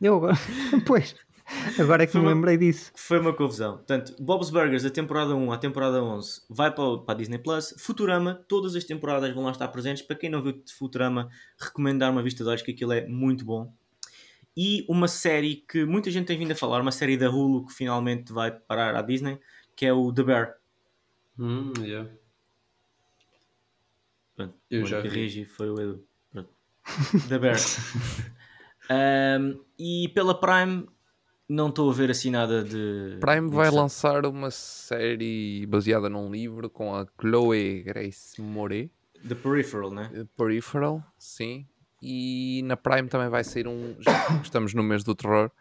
Eu 0.01 0.17
agora. 0.17 0.37
pois. 0.85 1.15
Agora 1.79 2.03
é 2.03 2.07
que 2.07 2.13
foi 2.13 2.21
me 2.21 2.27
lembrei 2.27 2.57
disso. 2.57 2.91
Foi 2.95 3.19
uma 3.19 3.31
confusão. 3.31 3.75
Portanto, 3.75 4.15
Bob's 4.19 4.49
Burgers, 4.49 4.81
da 4.81 4.89
temporada 4.89 5.35
1 5.35 5.51
à 5.51 5.57
temporada 5.57 6.03
11, 6.03 6.41
vai 6.49 6.73
para, 6.73 6.97
para 6.97 7.13
a 7.13 7.17
Disney 7.17 7.37
Plus. 7.37 7.75
Futurama, 7.77 8.43
todas 8.47 8.75
as 8.75 8.83
temporadas 8.83 9.31
vão 9.33 9.43
lá 9.43 9.51
estar 9.51 9.67
presentes. 9.67 10.01
Para 10.01 10.15
quem 10.15 10.29
não 10.29 10.41
viu 10.41 10.63
Futurama, 10.77 11.29
recomendar 11.59 12.11
uma 12.11 12.23
vista 12.23 12.43
de 12.43 12.49
olhos, 12.49 12.63
que 12.63 12.71
aquilo 12.71 12.93
é 12.93 13.05
muito 13.05 13.45
bom. 13.45 13.71
E 14.57 14.85
uma 14.89 15.07
série 15.07 15.57
que 15.69 15.85
muita 15.85 16.09
gente 16.09 16.25
tem 16.25 16.37
vindo 16.37 16.51
a 16.51 16.55
falar, 16.55 16.81
uma 16.81 16.91
série 16.91 17.17
da 17.17 17.29
Hulu 17.29 17.67
que 17.67 17.73
finalmente 17.73 18.31
vai 18.33 18.51
parar 18.51 18.95
à 18.95 19.01
Disney, 19.01 19.37
que 19.75 19.85
é 19.85 19.93
o 19.93 20.11
The 20.11 20.23
Bear. 20.23 20.55
Hum, 21.37 21.73
yeah. 21.79 22.09
Pronto, 24.35 24.53
eu 24.69 24.85
já 24.85 24.99
vi. 25.01 25.45
foi 25.45 25.69
o 25.69 25.79
Edu. 25.79 26.07
Pronto. 26.31 26.49
The 27.29 27.39
Bear. 27.39 27.57
um, 28.91 29.59
e 29.79 30.09
pela 30.09 30.39
Prime 30.39 30.87
não 31.47 31.69
estou 31.69 31.89
a 31.89 31.93
ver 31.93 32.09
assim 32.09 32.31
nada 32.31 32.63
de. 32.63 33.17
Prime 33.19 33.49
vai 33.49 33.69
lançar 33.69 34.25
uma 34.25 34.49
série 34.51 35.65
baseada 35.67 36.09
num 36.09 36.31
livro 36.31 36.69
com 36.69 36.95
a 36.95 37.05
Chloe 37.19 37.83
Grace 37.83 38.41
Moret. 38.41 38.91
The 39.27 39.35
Peripheral, 39.35 39.91
né? 39.91 40.09
The 40.13 40.25
Peripheral, 40.35 41.03
sim. 41.17 41.67
E 42.01 42.61
na 42.65 42.75
Prime 42.75 43.07
também 43.07 43.29
vai 43.29 43.43
sair 43.43 43.67
um. 43.67 43.95
Já 43.99 44.41
estamos 44.43 44.73
no 44.73 44.83
mês 44.83 45.03
do 45.03 45.15
terror. 45.15 45.51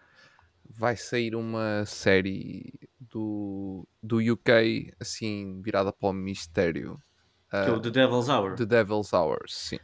Vai 0.68 0.96
sair 0.96 1.36
uma 1.36 1.84
série 1.86 2.72
do, 2.98 3.86
do 4.02 4.18
UK, 4.18 4.92
assim, 4.98 5.60
virada 5.62 5.92
para 5.92 6.08
o 6.08 6.12
mistério. 6.12 6.98
Que 7.62 7.70
é 7.70 7.72
o 7.72 7.80
The 7.80 7.90
Devil's 7.90 8.28
Hour. 8.28 8.56
The 8.56 8.66
Devil's 8.66 9.12
Hour, 9.12 9.38
sim. 9.48 9.78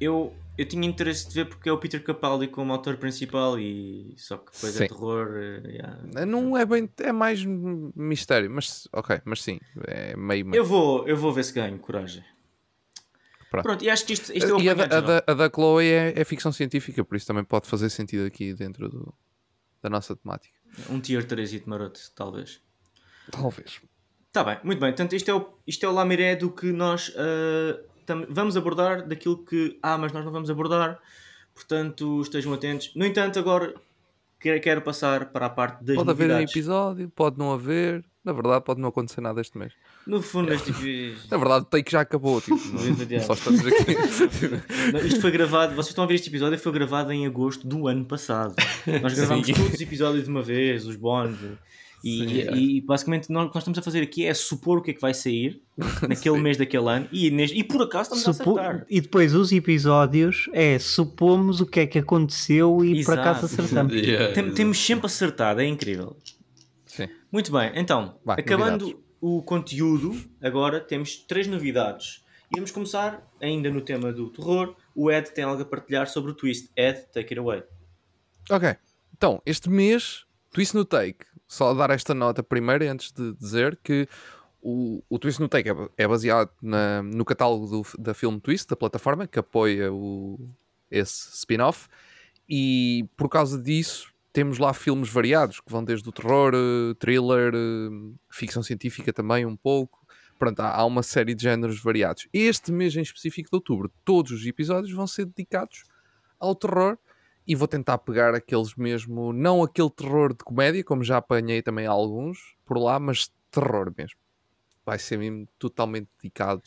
Eu, 0.00 0.34
eu 0.58 0.66
tinha 0.66 0.86
interesse 0.88 1.28
de 1.28 1.34
ver 1.34 1.46
porque 1.46 1.68
é 1.68 1.72
o 1.72 1.78
Peter 1.78 2.02
Capaldi 2.02 2.48
como 2.48 2.72
autor 2.72 2.96
principal 2.96 3.58
e 3.58 4.14
só 4.16 4.36
que 4.36 4.52
depois 4.52 4.74
é 4.74 4.78
sim. 4.78 4.84
é 4.84 4.88
terror. 4.88 5.36
Eh, 5.36 5.70
yeah. 5.72 6.26
Não 6.26 6.56
é 6.56 6.64
bem, 6.64 6.88
é 6.98 7.12
mais 7.12 7.44
mistério, 7.44 8.50
mas 8.50 8.88
ok, 8.92 9.20
mas 9.24 9.42
sim, 9.42 9.60
é 9.86 10.16
meio, 10.16 10.46
meio. 10.46 10.60
Eu 10.60 10.64
vou, 10.64 11.06
eu 11.06 11.16
vou 11.16 11.32
ver 11.32 11.44
se 11.44 11.52
ganho 11.52 11.78
coragem. 11.78 12.24
Pronto. 13.50 13.64
Pronto, 13.64 13.84
e 13.84 13.90
acho 13.90 14.04
que 14.04 14.14
isto, 14.14 14.32
isto 14.36 14.50
é 14.50 14.54
o 14.54 14.60
E 14.60 14.68
a 14.68 14.74
da, 14.74 14.84
a, 14.84 15.00
da, 15.00 15.24
a 15.28 15.34
da 15.34 15.48
Chloe 15.48 15.86
é, 15.86 16.12
é, 16.16 16.24
ficção 16.24 16.50
científica, 16.50 17.04
por 17.04 17.14
isso 17.16 17.26
também 17.26 17.44
pode 17.44 17.68
fazer 17.68 17.88
sentido 17.88 18.26
aqui 18.26 18.52
dentro 18.52 18.88
do, 18.88 19.14
da 19.80 19.88
nossa 19.88 20.16
temática. 20.16 20.54
Um 20.90 20.98
tier 20.98 21.24
3 21.24 21.52
e 21.52 21.62
maroto, 21.64 22.00
talvez. 22.16 22.60
Talvez. 23.30 23.80
Está 24.34 24.42
bem, 24.42 24.58
muito 24.64 24.80
bem. 24.80 24.90
Portanto, 24.90 25.14
isto 25.14 25.30
é 25.30 25.34
o, 25.34 25.46
isto 25.64 25.86
é 25.86 25.88
o 25.88 25.92
lamiré 25.92 26.34
do 26.34 26.50
que 26.50 26.72
nós 26.72 27.10
uh, 27.10 27.80
vamos 28.28 28.56
abordar, 28.56 29.06
daquilo 29.06 29.38
que 29.38 29.78
há, 29.80 29.92
ah, 29.94 29.98
mas 29.98 30.12
nós 30.12 30.24
não 30.24 30.32
vamos 30.32 30.50
abordar. 30.50 30.98
Portanto, 31.54 32.20
estejam 32.20 32.52
atentos. 32.52 32.90
No 32.96 33.06
entanto, 33.06 33.38
agora 33.38 33.72
quero 34.40 34.82
passar 34.82 35.26
para 35.26 35.46
a 35.46 35.50
parte 35.50 35.84
das 35.84 35.94
Pode 35.94 36.08
novidades. 36.08 36.34
haver 36.34 36.46
um 36.46 36.50
episódio, 36.50 37.12
pode 37.14 37.38
não 37.38 37.52
haver. 37.52 38.04
Na 38.24 38.32
verdade, 38.32 38.64
pode 38.64 38.80
não 38.80 38.88
acontecer 38.88 39.20
nada 39.20 39.40
este 39.40 39.56
mês. 39.56 39.72
No 40.04 40.20
fundo, 40.20 40.52
este 40.52 40.72
tipo... 40.72 41.20
Na 41.30 41.36
verdade, 41.36 41.62
o 41.62 41.66
take 41.66 41.92
já 41.92 42.00
acabou. 42.00 42.40
Tipo, 42.40 42.56
não, 42.58 43.20
só 43.20 43.34
estamos 43.34 43.64
aqui. 43.64 43.94
não, 44.92 44.98
isto 44.98 45.20
foi 45.20 45.30
gravado, 45.30 45.76
vocês 45.76 45.90
estão 45.90 46.02
a 46.02 46.06
ver 46.08 46.14
este 46.14 46.28
episódio, 46.28 46.58
foi 46.58 46.72
gravado 46.72 47.12
em 47.12 47.24
agosto 47.24 47.68
do 47.68 47.86
ano 47.86 48.04
passado. 48.04 48.56
Nós 49.00 49.14
gravámos 49.14 49.46
todos 49.46 49.74
os 49.74 49.80
episódios 49.80 50.24
de 50.24 50.30
uma 50.30 50.42
vez, 50.42 50.88
os 50.88 50.96
bónus. 50.96 51.38
E, 52.04 52.18
Sim, 52.18 52.40
é. 52.40 52.54
e, 52.54 52.80
basicamente 52.82 53.32
nós, 53.32 53.46
o 53.46 53.48
que 53.48 53.54
nós 53.54 53.62
estamos 53.62 53.78
a 53.78 53.82
fazer 53.82 54.02
aqui 54.02 54.26
é 54.26 54.34
supor 54.34 54.76
o 54.76 54.82
que 54.82 54.90
é 54.90 54.94
que 54.94 55.00
vai 55.00 55.14
sair 55.14 55.62
naquele 56.06 56.36
mês 56.36 56.58
daquele 56.58 56.86
ano 56.86 57.08
e, 57.10 57.30
neste, 57.30 57.58
e 57.58 57.64
por 57.64 57.80
acaso 57.80 58.14
estamos 58.14 58.36
Supo... 58.36 58.58
a 58.58 58.62
acertar. 58.62 58.86
E 58.90 59.00
depois 59.00 59.34
os 59.34 59.50
episódios 59.52 60.50
é 60.52 60.78
supomos 60.78 61.62
o 61.62 61.66
que 61.66 61.80
é 61.80 61.86
que 61.86 61.98
aconteceu 61.98 62.84
e 62.84 62.98
Exato. 62.98 63.04
por 63.06 63.18
acaso 63.18 63.46
acertamos. 63.46 63.94
Yeah. 64.04 64.34
Tem, 64.34 64.52
temos 64.52 64.84
sempre 64.84 65.06
acertado, 65.06 65.60
é 65.62 65.66
incrível. 65.66 66.16
Sim. 66.84 67.08
Muito 67.32 67.50
bem, 67.50 67.72
então, 67.74 68.18
vai, 68.22 68.38
acabando 68.38 68.84
novidades. 68.84 69.04
o 69.20 69.40
conteúdo, 69.40 70.14
agora 70.42 70.78
temos 70.78 71.16
três 71.16 71.46
novidades. 71.46 72.22
E 72.50 72.56
vamos 72.56 72.70
começar 72.70 73.26
ainda 73.40 73.70
no 73.70 73.80
tema 73.80 74.12
do 74.12 74.28
terror. 74.28 74.74
O 74.94 75.10
Ed 75.10 75.30
tem 75.30 75.44
algo 75.44 75.62
a 75.62 75.64
partilhar 75.64 76.06
sobre 76.06 76.32
o 76.32 76.34
Twist. 76.34 76.70
Ed, 76.76 77.06
take 77.12 77.32
it 77.32 77.38
away. 77.38 77.62
Ok, 78.50 78.76
então, 79.16 79.40
este 79.46 79.70
mês, 79.70 80.26
Twist 80.52 80.74
no 80.74 80.84
Take 80.84 81.24
só 81.54 81.72
dar 81.72 81.90
esta 81.90 82.14
nota 82.14 82.42
primeiro, 82.42 82.84
antes 82.90 83.12
de 83.12 83.32
dizer 83.34 83.78
que 83.82 84.08
o, 84.60 85.02
o 85.08 85.18
Twist 85.18 85.40
no 85.40 85.48
Take 85.48 85.70
é, 85.70 85.74
é 85.98 86.08
baseado 86.08 86.50
na, 86.60 87.02
no 87.02 87.24
catálogo 87.24 87.66
do, 87.66 87.82
da 87.98 88.12
Film 88.14 88.38
Twist, 88.38 88.68
da 88.68 88.76
plataforma, 88.76 89.26
que 89.26 89.38
apoia 89.38 89.92
o, 89.92 90.38
esse 90.90 91.36
spin-off, 91.36 91.88
e 92.48 93.08
por 93.16 93.28
causa 93.28 93.60
disso 93.60 94.12
temos 94.32 94.58
lá 94.58 94.74
filmes 94.74 95.08
variados, 95.08 95.60
que 95.60 95.70
vão 95.70 95.84
desde 95.84 96.08
o 96.08 96.12
terror, 96.12 96.52
thriller, 96.98 97.52
ficção 98.28 98.62
científica 98.62 99.12
também 99.12 99.46
um 99.46 99.56
pouco, 99.56 100.04
Pronto, 100.36 100.60
há 100.60 100.84
uma 100.84 101.04
série 101.04 101.32
de 101.32 101.44
géneros 101.44 101.80
variados. 101.80 102.26
Este 102.32 102.72
mês 102.72 102.96
em 102.96 103.02
específico 103.02 103.48
de 103.48 103.54
outubro, 103.54 103.90
todos 104.04 104.32
os 104.32 104.44
episódios 104.44 104.92
vão 104.92 105.06
ser 105.06 105.26
dedicados 105.26 105.84
ao 106.40 106.56
terror 106.56 106.98
e 107.46 107.54
vou 107.54 107.68
tentar 107.68 107.98
pegar 107.98 108.34
aqueles 108.34 108.74
mesmo, 108.74 109.32
não 109.32 109.62
aquele 109.62 109.90
terror 109.90 110.32
de 110.32 110.42
comédia, 110.44 110.82
como 110.82 111.04
já 111.04 111.18
apanhei 111.18 111.62
também 111.62 111.86
alguns 111.86 112.56
por 112.64 112.78
lá, 112.78 112.98
mas 112.98 113.30
terror 113.50 113.92
mesmo. 113.96 114.18
Vai 114.84 114.98
ser 114.98 115.18
mesmo 115.18 115.46
totalmente 115.58 116.08
dedicado 116.20 116.62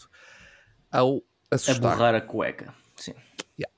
ao 0.91 1.21
assustar. 1.51 1.91
A 1.91 1.95
borrar 1.95 2.15
a 2.15 2.21
cueca, 2.21 2.73
sim. 2.95 3.13
Yeah. 3.59 3.73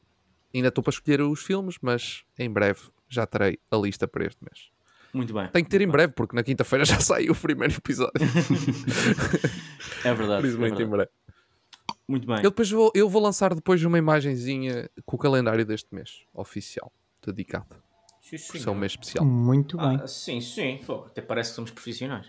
Ainda 0.53 0.69
estou 0.69 0.83
para 0.83 0.91
escolher 0.91 1.21
os 1.21 1.41
filmes, 1.41 1.77
mas 1.81 2.23
em 2.37 2.49
breve 2.49 2.81
já 3.07 3.25
terei 3.25 3.59
a 3.71 3.77
lista 3.77 4.07
para 4.07 4.25
este 4.25 4.43
mês. 4.43 4.69
Muito 5.13 5.33
bem. 5.33 5.47
Tem 5.47 5.63
que 5.63 5.69
ter 5.69 5.81
em 5.81 5.87
breve, 5.87 6.13
porque 6.13 6.35
na 6.35 6.43
quinta-feira 6.43 6.83
já 6.85 6.99
saiu 6.99 7.33
o 7.33 7.35
primeiro 7.35 7.73
episódio. 7.73 8.13
é 10.03 10.13
verdade. 10.13 10.47
Isso, 10.47 10.57
é 10.57 10.59
verdade. 10.59 10.83
em 10.83 10.87
breve. 10.87 11.09
Muito 12.09 12.25
bem. 12.25 12.37
Eu 12.37 12.49
depois 12.49 12.71
vou, 12.71 12.91
eu 12.95 13.07
vou 13.07 13.21
lançar 13.21 13.53
depois 13.53 13.83
uma 13.83 13.95
imagenzinha 13.95 14.89
com 15.05 15.15
o 15.15 15.19
calendário 15.19 15.63
deste 15.63 15.93
mês, 15.93 16.23
oficial, 16.33 16.91
dedicado. 17.23 17.67
Sim, 18.19 18.35
ser 18.39 18.67
um 18.71 18.73
mês 18.73 18.93
especial. 18.93 19.23
Muito 19.23 19.77
bem. 19.77 19.99
Ah, 20.01 20.07
sim, 20.07 20.41
sim. 20.41 20.79
Pô, 20.87 21.03
até 21.05 21.21
parece 21.21 21.51
que 21.51 21.55
somos 21.57 21.69
profissionais. 21.69 22.25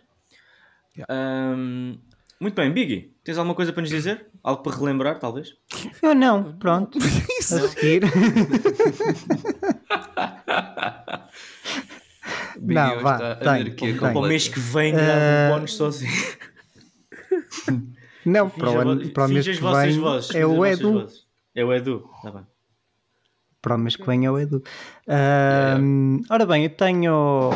Yeah. 0.94 1.06
Ahm, 1.08 1.98
muito 2.38 2.54
bem, 2.54 2.70
Biggie. 2.70 3.16
Tens 3.24 3.38
alguma 3.38 3.54
coisa 3.54 3.72
para 3.72 3.80
nos 3.80 3.88
dizer? 3.88 4.26
Algo 4.44 4.62
para 4.62 4.76
relembrar, 4.76 5.18
talvez? 5.18 5.56
Eu 6.02 6.14
não, 6.14 6.58
pronto. 6.58 6.98
A 7.40 7.42
seguir. 7.42 8.02
Big 12.58 12.74
Não, 12.74 13.00
vá, 13.00 13.36
tem, 13.36 13.74
tem. 13.74 13.96
Para 13.96 14.18
o 14.18 14.22
mês 14.22 14.46
que 14.46 14.60
vem, 14.60 14.92
Eh, 14.94 14.96
grava 14.96 15.20
um 15.20 15.54
bónus 15.54 15.72
sozinho. 15.74 16.12
Não, 18.24 18.50
para 18.50 18.70
o, 18.70 18.78
ano, 18.78 19.10
para 19.10 19.24
o 19.26 19.28
mês 19.28 19.46
que 19.46 19.52
vem 19.52 19.98
vozes, 19.98 20.34
é 20.34 20.46
o 20.46 20.64
Edu. 20.66 20.92
vozes. 20.92 21.24
É 21.54 21.64
o 21.64 21.72
Edu, 21.72 22.08
tá 22.22 22.30
bem. 22.30 22.46
Para 23.62 23.74
o 23.74 23.78
mês 23.78 23.94
que 23.96 24.06
vem 24.06 24.24
é 24.24 24.30
o 24.30 24.38
Edu. 24.38 24.62
Ahm, 25.06 26.20
Ora 26.30 26.46
bem, 26.46 26.64
eu 26.64 26.70
tenho 26.70 27.50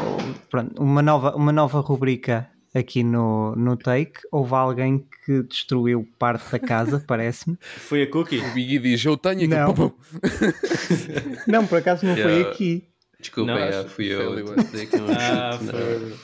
pronto, 0.50 0.83
uma, 0.83 1.00
nova, 1.00 1.35
uma 1.35 1.50
nova 1.53 1.81
rubrica 1.81 2.48
aqui 2.74 3.03
no, 3.03 3.55
no 3.57 3.77
Take. 3.77 4.20
Houve 4.31 4.55
alguém 4.55 5.07
que 5.24 5.42
destruiu 5.44 6.07
parte 6.18 6.50
da 6.50 6.59
casa, 6.59 7.03
parece-me. 7.09 7.57
Foi 7.61 8.03
a 8.03 8.11
Cookie? 8.11 8.38
O 8.38 8.53
Biggie 8.53 8.79
diz: 8.81 9.05
Eu 9.05 9.16
tenho 9.16 9.38
aqui. 9.38 9.46
Não. 9.48 9.74
Não, 11.46 11.66
por 11.66 11.79
acaso 11.79 12.05
não 12.07 12.14
foi 12.14 12.24
Yeah. 12.33 12.50
aqui. 12.50 12.88
Desculpem, 13.20 13.55
Não, 13.55 13.62
é, 13.62 13.85
fui 13.85 13.88
foi 13.88 14.07
eu. 14.07 14.35
não 14.44 14.55
Ah, 15.18 15.59
foi. 15.59 16.14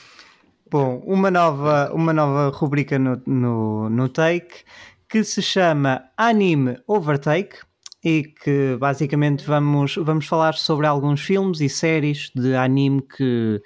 Bom, 0.71 1.01
uma 1.05 1.29
nova, 1.29 1.91
uma 1.93 2.13
nova 2.13 2.47
rubrica 2.55 2.97
no, 2.97 3.21
no, 3.27 3.89
no 3.89 4.07
Take 4.07 4.63
que 5.09 5.21
se 5.21 5.41
chama 5.41 6.05
Anime 6.15 6.77
Overtake 6.87 7.57
e 8.01 8.23
que 8.23 8.77
basicamente 8.79 9.43
vamos, 9.45 9.97
vamos 9.97 10.25
falar 10.25 10.53
sobre 10.53 10.87
alguns 10.87 11.19
filmes 11.19 11.59
e 11.59 11.67
séries 11.67 12.31
de 12.33 12.55
anime 12.55 13.01
que 13.01 13.61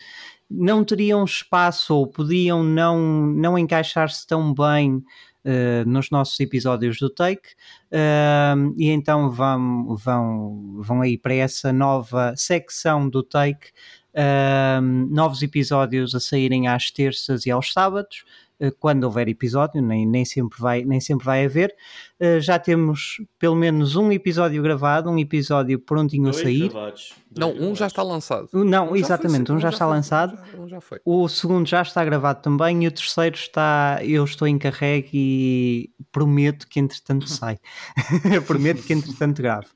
não 0.49 0.83
teriam 0.83 1.23
espaço 1.23 1.93
ou 1.93 2.07
podiam 2.07 2.63
não, 2.63 3.27
não 3.27 3.55
encaixar-se 3.55 4.25
tão 4.25 4.51
bem 4.51 5.03
eh, 5.43 5.85
nos 5.85 6.09
nossos 6.09 6.39
episódios 6.39 6.97
do 6.97 7.07
Take. 7.07 7.49
Ahm, 7.91 8.73
e 8.75 8.89
então 8.89 9.29
vão, 9.29 9.95
vão, 9.95 10.81
vão 10.81 11.01
aí 11.01 11.19
para 11.19 11.35
essa 11.35 11.71
nova 11.71 12.33
secção 12.35 13.07
do 13.07 13.21
Take 13.21 13.67
Ahm, 14.15 15.07
novos 15.11 15.41
episódios 15.41 16.15
a 16.15 16.19
saírem 16.19 16.67
às 16.67 16.89
terças 16.89 17.45
e 17.45 17.51
aos 17.51 17.73
sábados, 17.73 18.23
eh, 18.59 18.71
quando 18.79 19.03
houver 19.03 19.27
episódio, 19.27 19.81
nem, 19.81 20.05
nem, 20.07 20.23
sempre, 20.23 20.57
vai, 20.57 20.85
nem 20.85 21.01
sempre 21.01 21.25
vai 21.25 21.43
haver. 21.45 21.75
Eh, 22.17 22.39
já 22.39 22.57
temos 22.57 23.17
pelo 23.37 23.55
menos 23.57 23.97
um 23.97 24.09
episódio 24.13 24.61
gravado, 24.63 25.09
um 25.09 25.19
episódio 25.19 25.77
prontinho 25.77 26.23
Dois 26.23 26.37
a 26.37 26.43
sair. 26.43 26.69
gravados. 26.69 27.13
Dois 27.29 27.39
Não, 27.39 27.49
um 27.49 27.53
já 27.53 27.87
gravados. 27.87 27.87
está 27.87 28.03
lançado. 28.03 28.49
Não, 28.53 28.63
Um 28.63 28.85
já 28.85 28.89
foi- 28.89 28.99
exatamente, 28.99 29.51
um 29.51 29.59
já 29.59 29.69
está 29.69 29.85
foi- 29.85 29.95
lançado. 29.95 30.33
Um 30.33 30.37
já, 30.45 30.57
um 30.63 30.67
já 30.69 30.81
foi. 30.81 30.99
O 31.03 31.27
segundo 31.27 31.67
já 31.67 31.81
está 31.81 32.05
gravado 32.05 32.41
também 32.41 32.85
e 32.85 32.87
o 32.87 32.91
terceiro 32.91 33.35
está. 33.35 33.99
Eu 34.01 34.23
estou 34.23 34.47
encarregue 34.47 35.09
e 35.13 35.89
prometo 36.13 36.67
que 36.69 36.79
entretanto 36.79 37.27
sai. 37.27 37.59
prometo 38.47 38.81
que 38.83 38.93
entretanto 38.93 39.41
gravo. 39.41 39.67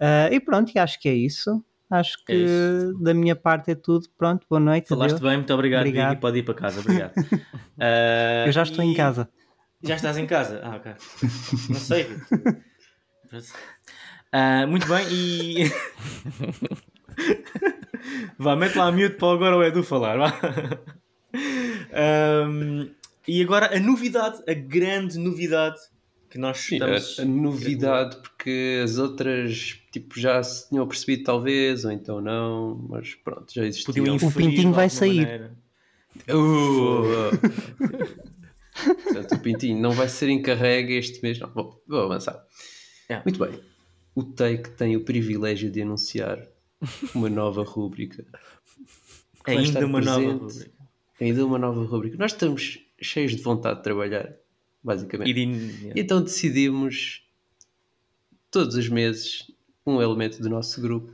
Ah, 0.00 0.28
e 0.32 0.40
pronto, 0.40 0.72
e 0.74 0.78
acho 0.80 0.98
que 1.00 1.08
é 1.08 1.14
isso. 1.14 1.62
Acho 1.90 2.16
que 2.24 2.32
É 2.32 3.02
da 3.02 3.14
minha 3.14 3.36
parte 3.36 3.70
é 3.70 3.74
tudo. 3.74 4.08
Pronto, 4.18 4.44
boa 4.50 4.58
noite. 4.60 4.88
Falaste 4.88 5.16
adeus. 5.16 5.28
bem, 5.28 5.36
muito 5.38 5.54
obrigado, 5.54 5.80
Obrigado. 5.82 6.18
Pode 6.20 6.38
ir 6.38 6.42
para 6.42 6.54
casa, 6.54 6.80
obrigado. 6.80 7.12
Ah, 7.78 8.44
Eu 8.46 8.52
já 8.52 8.62
estou 8.62 8.82
em 8.84 8.92
e- 8.92 8.96
casa. 8.96 9.28
Já 9.82 9.94
estás 9.96 10.16
em 10.16 10.26
casa? 10.26 10.60
Ah, 10.64 10.76
ok. 10.76 10.92
Não 11.70 11.78
sei. 11.78 12.06
Ah, 14.32 14.66
muito 14.66 14.86
bem, 14.88 15.06
e. 15.10 15.70
vá, 18.38 18.56
mete 18.56 18.76
lá 18.76 18.86
a 18.86 18.92
mute 18.92 19.16
para 19.16 19.32
agora 19.34 19.56
o 19.56 19.62
Edu 19.62 19.82
falar. 19.84 20.16
Vá. 20.16 20.32
Ahm, 21.92 22.88
e 23.28 23.42
agora 23.42 23.76
a 23.76 23.80
novidade, 23.80 24.42
a 24.48 24.54
grande 24.54 25.18
novidade 25.18 25.78
que 26.36 26.40
nós 26.40 26.58
Sim, 26.58 26.74
estamos. 26.74 27.18
a, 27.18 27.22
a 27.22 27.24
novidade, 27.24 28.16
porque 28.18 28.80
as 28.84 28.98
outras 28.98 29.80
tipo, 29.90 30.20
já 30.20 30.42
se 30.42 30.68
tinham 30.68 30.86
percebido, 30.86 31.24
talvez, 31.24 31.84
ou 31.84 31.90
então 31.90 32.20
não, 32.20 32.86
mas 32.88 33.14
pronto, 33.14 33.52
já 33.52 33.64
existiam. 33.64 34.04
Podiam 34.04 34.16
O 34.16 34.32
pintinho 34.32 34.72
vai 34.72 34.90
sair. 34.90 35.50
Uh, 36.28 37.30
Portanto, 39.02 39.34
o 39.34 39.38
Pintinho 39.38 39.80
não 39.80 39.92
vai 39.92 40.08
ser 40.08 40.28
encarregue 40.28 40.94
este 40.94 41.22
mês, 41.22 41.38
não. 41.38 41.48
Bom, 41.48 41.80
vou 41.86 42.02
avançar. 42.02 42.44
É. 43.08 43.22
Muito 43.24 43.38
bem. 43.38 43.58
O 44.14 44.22
Take 44.22 44.70
tem 44.70 44.96
o 44.96 45.04
privilégio 45.04 45.70
de 45.70 45.80
anunciar 45.80 46.46
uma 47.14 47.30
nova 47.30 47.64
rúbrica. 47.64 48.24
Ainda 49.46 49.86
uma 49.86 50.00
nova 50.00 50.20
presente. 50.20 50.40
rubrica. 50.40 50.70
Ainda 51.20 51.46
uma 51.46 51.58
nova 51.58 51.84
rúbrica. 51.84 52.16
Nós 52.18 52.32
estamos 52.32 52.78
cheios 53.00 53.34
de 53.34 53.42
vontade 53.42 53.78
de 53.78 53.84
trabalhar, 53.84 54.36
basicamente. 54.86 55.28
E 55.30 55.34
de- 55.34 55.92
Então 56.00 56.22
decidimos, 56.22 57.22
todos 58.50 58.76
os 58.76 58.88
meses, 58.88 59.50
um 59.84 60.00
elemento 60.00 60.40
do 60.40 60.48
nosso 60.48 60.80
grupo 60.80 61.12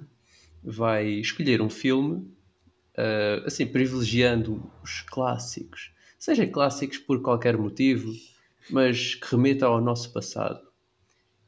vai 0.63 1.09
escolher 1.09 1.61
um 1.61 1.71
filme, 1.71 2.31
ah, 2.97 3.43
assim, 3.47 3.67
privilegiando 3.67 4.63
os 4.83 5.01
clássicos. 5.03 5.91
Sejam 6.19 6.47
clássicos 6.49 6.99
por 6.99 7.21
qualquer 7.21 7.57
motivo, 7.57 8.13
mas 8.71 9.15
que 9.17 9.27
remeta 9.35 9.67
ao 9.67 9.81
nosso 9.81 10.13
passado. 10.13 10.61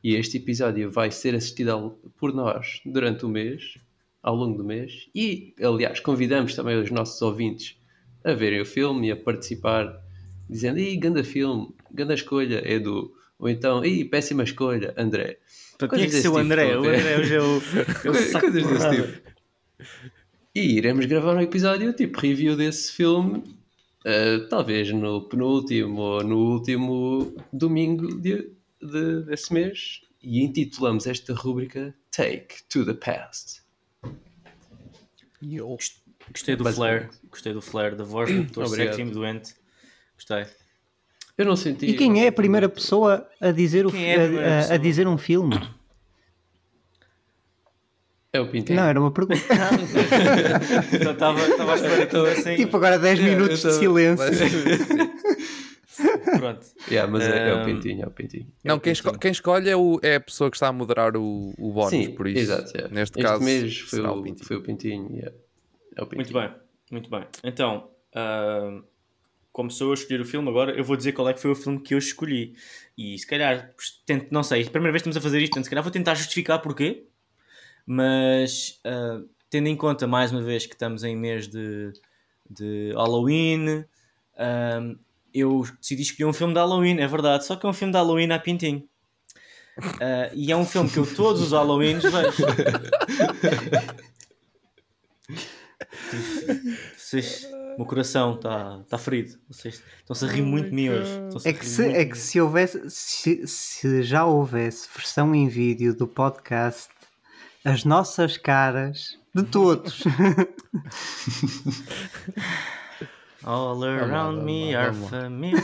E 0.03 0.15
este 0.17 0.37
episódio 0.39 0.91
vai 0.91 1.11
ser 1.11 1.35
assistido 1.35 1.69
ao- 1.71 1.91
por 2.19 2.33
nós 2.35 2.81
durante 2.85 3.25
o 3.25 3.29
mês, 3.29 3.79
ao 4.23 4.35
longo 4.35 4.57
do 4.59 4.65
mês. 4.65 5.09
E, 5.15 5.55
aliás, 5.63 6.01
convidamos 6.01 6.55
também 6.55 6.77
os 6.81 6.91
nossos 6.91 7.21
ouvintes 7.23 7.77
a 8.25 8.33
verem 8.33 8.61
o 8.61 8.67
filme 8.67 9.09
e 9.09 9.13
a 9.13 9.17
participar, 9.17 10.03
dizendo: 10.51 10.79
Ih, 10.79 10.97
ganda 10.97 11.23
filme, 11.23 11.69
ganda 11.95 12.15
escolha, 12.15 12.63
Edu. 12.71 13.13
Ou 13.39 13.49
então, 13.49 13.85
Ih, 13.85 14.05
péssima 14.05 14.43
escolha, 14.45 14.93
André. 14.97 15.39
Então, 15.75 15.89
Coisas 15.89 16.09
tinha 16.11 16.23
que 16.23 16.23
ser 16.23 16.29
desse 16.29 16.29
o 16.29 16.31
tipo, 16.33 16.39
André. 16.39 16.77
O? 16.77 16.81
André 16.81 17.19
hoje 17.19 17.35
é 17.35 17.41
o. 17.41 17.45
é 17.45 18.11
o 18.11 18.41
Coisas 18.41 18.67
desse 18.67 18.91
tipo. 18.91 19.35
E 20.55 20.77
iremos 20.79 21.05
gravar 21.07 21.35
um 21.37 21.41
episódio, 21.41 21.93
tipo, 21.93 22.21
review 22.21 22.57
desse 22.57 22.93
filme, 22.93 23.43
eh, 24.05 24.39
talvez 24.49 24.89
no 24.93 25.23
penúltimo 25.29 26.01
ou 26.01 26.23
no 26.23 26.53
último 26.53 27.35
domingo 27.53 28.07
de, 28.21 28.51
de- 28.81 29.23
desse 29.25 29.53
mês. 29.53 30.01
E 30.23 30.43
intitulamos 30.43 31.07
esta 31.07 31.35
rúbrica 31.35 31.93
Take 32.11 32.63
to 32.71 32.85
the 32.87 32.95
Past. 32.95 33.63
Eu. 35.43 35.77
Gostei 36.33 36.57
do 36.57 36.65
Basicamente. 36.65 37.03
flare. 37.03 37.11
Gostei 37.31 37.53
do 37.53 37.61
flare 37.61 37.97
da 37.97 38.05
voz 38.05 38.31
do 38.33 38.45
Dr. 38.45 38.67
Sétimo 38.69 39.11
doente. 39.11 39.55
Gostei. 40.15 40.47
Eu 41.37 41.45
não 41.47 41.57
senti. 41.57 41.87
E 41.87 41.97
quem 41.97 42.11
não 42.11 42.21
é 42.21 42.29
a 42.29 42.33
primeira 42.33 42.69
pessoa 42.69 43.27
a 43.41 43.51
dizer, 43.51 43.87
o, 43.87 43.97
é 43.97 44.15
a 44.15 44.71
a- 44.71 44.75
a, 44.75 44.77
dizer 44.77 45.09
um 45.09 45.19
filme? 45.19 45.59
É 48.33 48.41
o 48.41 48.49
Pintinho. 48.51 48.81
Não, 48.81 48.87
era 48.89 49.01
uma 49.01 49.13
pergunta. 49.13 49.41
Então 50.93 51.13
estava 51.13 51.41
estava 51.41 51.73
à 51.73 51.75
espera 51.77 52.07
que 52.07 52.23
dessem. 52.23 52.57
tipo, 52.57 52.77
agora 52.77 52.99
10 52.99 53.21
minutos 53.21 53.63
de 53.63 53.73
silêncio. 53.73 54.25
Pronto. 56.39 56.67
Yeah, 56.91 57.11
mas 57.11 57.23
é, 57.23 57.51
é 57.51 57.55
o 57.55 57.65
Pintinho, 57.65 58.03
é 58.03 58.07
o 58.07 58.11
Pintinho. 58.11 58.47
Não, 58.65 58.79
quem, 58.81 58.93
esco- 58.93 59.17
quem 59.19 59.31
escolhe 59.31 59.71
é, 59.71 59.77
o- 59.77 60.01
é 60.03 60.17
a 60.17 60.21
pessoa 60.21 60.51
que 60.51 60.57
está 60.57 60.69
a 60.69 60.73
moderar 60.73 61.17
o, 61.17 61.55
o 61.57 61.73
bónus, 61.73 61.91
Sim, 61.91 62.11
por 62.11 62.27
isso. 62.27 62.41
exato. 62.41 62.73
yeah. 62.77 62.93
Neste 62.93 63.19
este 63.21 63.29
caso, 63.29 63.45
mês 63.45 63.79
foi 63.81 64.01
o, 64.01 64.11
o 64.13 64.23
Pintinho. 64.23 64.47
foi 64.47 64.57
o 64.57 64.63
Pintinho. 64.63 65.11
yeah. 65.15 65.33
É 65.97 66.03
o 66.03 66.07
Pintinho. 66.07 66.17
Muito 66.17 66.33
bem, 66.33 66.51
muito 66.91 67.11
bem. 67.11 67.25
Então, 67.45 67.89
ah, 68.15 68.81
como 69.55 69.71
sou 69.71 69.87
eu 69.87 69.93
a 69.93 69.95
escolher 69.95 70.21
o 70.21 70.25
filme, 70.25 70.49
agora 70.49 70.73
eu 70.73 70.83
vou 70.83 70.97
dizer 70.97 71.13
qual 71.13 71.29
é 71.29 71.33
que 71.33 71.41
foi 71.41 71.53
o 71.53 71.55
filme 71.55 71.81
que 71.81 71.95
eu 71.95 71.99
escolhi. 71.99 72.57
E 72.99 73.17
se 73.17 73.25
calhar, 73.25 73.73
tento, 74.05 74.27
não 74.33 74.43
sei, 74.43 74.65
primeira 74.65 74.91
vez 74.91 75.01
que 75.01 75.09
estamos 75.09 75.17
a 75.17 75.21
fazer 75.21 75.39
isto, 75.39 75.51
portanto, 75.51 75.67
se 75.67 75.71
calhar 75.71 75.85
vou 75.85 75.93
tentar 75.93 76.17
justificar 76.17 76.61
porquê. 76.61 77.07
Mas, 77.87 78.81
ah, 78.85 79.21
tendo 79.49 79.69
em 79.69 79.77
conta, 79.77 80.09
mais 80.09 80.33
uma 80.33 80.43
vez, 80.43 80.67
que 80.67 80.75
estamos 80.75 81.05
em 81.05 81.17
mês 81.17 81.47
de, 81.47 81.93
de 82.51 82.93
Halloween, 82.97 83.85
ah, 84.37 84.81
eu 85.33 85.65
decidi 85.81 86.03
escolher 86.03 86.29
um 86.29 86.33
filme 86.33 86.53
de 86.53 86.59
Halloween, 86.59 86.99
é 86.99 87.07
verdade, 87.07 87.47
só 87.47 87.55
que 87.55 87.65
é 87.65 87.69
um 87.69 87.73
filme 87.73 87.93
de 87.93 87.99
Halloween 87.99 88.33
a 88.33 88.41
pintinho. 88.41 88.89
Uh, 89.79 90.35
e 90.35 90.51
é 90.51 90.57
um 90.57 90.65
filme 90.65 90.91
que 90.91 90.99
eu 90.99 91.07
todos 91.15 91.43
os 91.43 91.53
Halloweens 91.53 92.03
vejo. 92.03 92.45
Vocês, 96.97 97.47
o 97.75 97.79
meu 97.79 97.87
coração 97.87 98.35
está 98.35 98.81
tá 98.89 98.97
ferido. 98.99 99.39
Vocês 99.49 99.83
estão-se 99.99 100.25
a 100.25 100.29
rir 100.29 100.43
oh 100.43 100.47
muito 100.47 100.71
de 100.71 100.75
mim 100.75 100.91
hoje. 100.91 101.11
É 101.45 101.53
que, 101.53 101.67
se, 101.67 101.87
é 101.87 102.05
que 102.05 102.17
se 102.17 102.41
houvesse, 102.41 102.89
se, 102.91 103.47
se 103.47 104.03
já 104.03 104.25
houvesse 104.25 104.89
versão 104.95 105.35
em 105.35 105.49
vídeo 105.49 105.95
do 105.95 106.07
podcast, 106.07 106.89
as 107.65 107.85
nossas 107.85 108.37
caras 108.37 109.19
de 109.35 109.43
todos. 109.43 110.05
All 113.43 113.85
around 113.85 114.43
me 114.43 114.75
are 114.75 114.95
familiar 114.95 115.61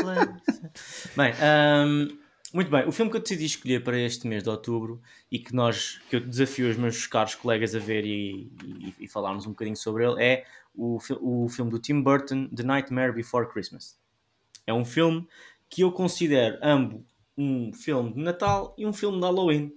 places. 0.00 1.10
Bem, 1.16 1.34
um, 1.86 2.08
muito 2.52 2.70
bem. 2.70 2.86
O 2.86 2.92
filme 2.92 3.10
que 3.10 3.16
eu 3.16 3.20
decidi 3.20 3.46
escolher 3.46 3.82
para 3.82 3.98
este 3.98 4.26
mês 4.26 4.42
de 4.42 4.48
outubro 4.48 5.00
e 5.30 5.38
que 5.38 5.54
nós, 5.54 6.00
que 6.08 6.16
eu 6.16 6.20
desafio 6.20 6.70
os 6.70 6.76
meus 6.76 7.06
caros 7.06 7.34
colegas 7.34 7.74
a 7.74 7.78
ver 7.78 8.04
e, 8.04 8.50
e, 8.64 8.94
e 9.00 9.08
falarmos 9.08 9.46
um 9.46 9.50
bocadinho 9.50 9.76
sobre 9.76 10.06
ele 10.06 10.22
é 10.22 10.44
o, 10.74 10.98
o 11.20 11.48
filme 11.48 11.70
do 11.70 11.78
Tim 11.78 12.02
Burton, 12.02 12.48
The 12.48 12.62
Nightmare 12.62 13.12
Before 13.12 13.48
Christmas. 13.48 13.98
É 14.66 14.72
um 14.72 14.84
filme 14.84 15.26
que 15.68 15.82
eu 15.82 15.92
considero 15.92 16.58
ambos 16.62 17.02
um 17.36 17.72
filme 17.72 18.12
de 18.12 18.20
Natal 18.20 18.74
e 18.78 18.86
um 18.86 18.92
filme 18.92 19.18
de 19.18 19.24
Halloween. 19.24 19.72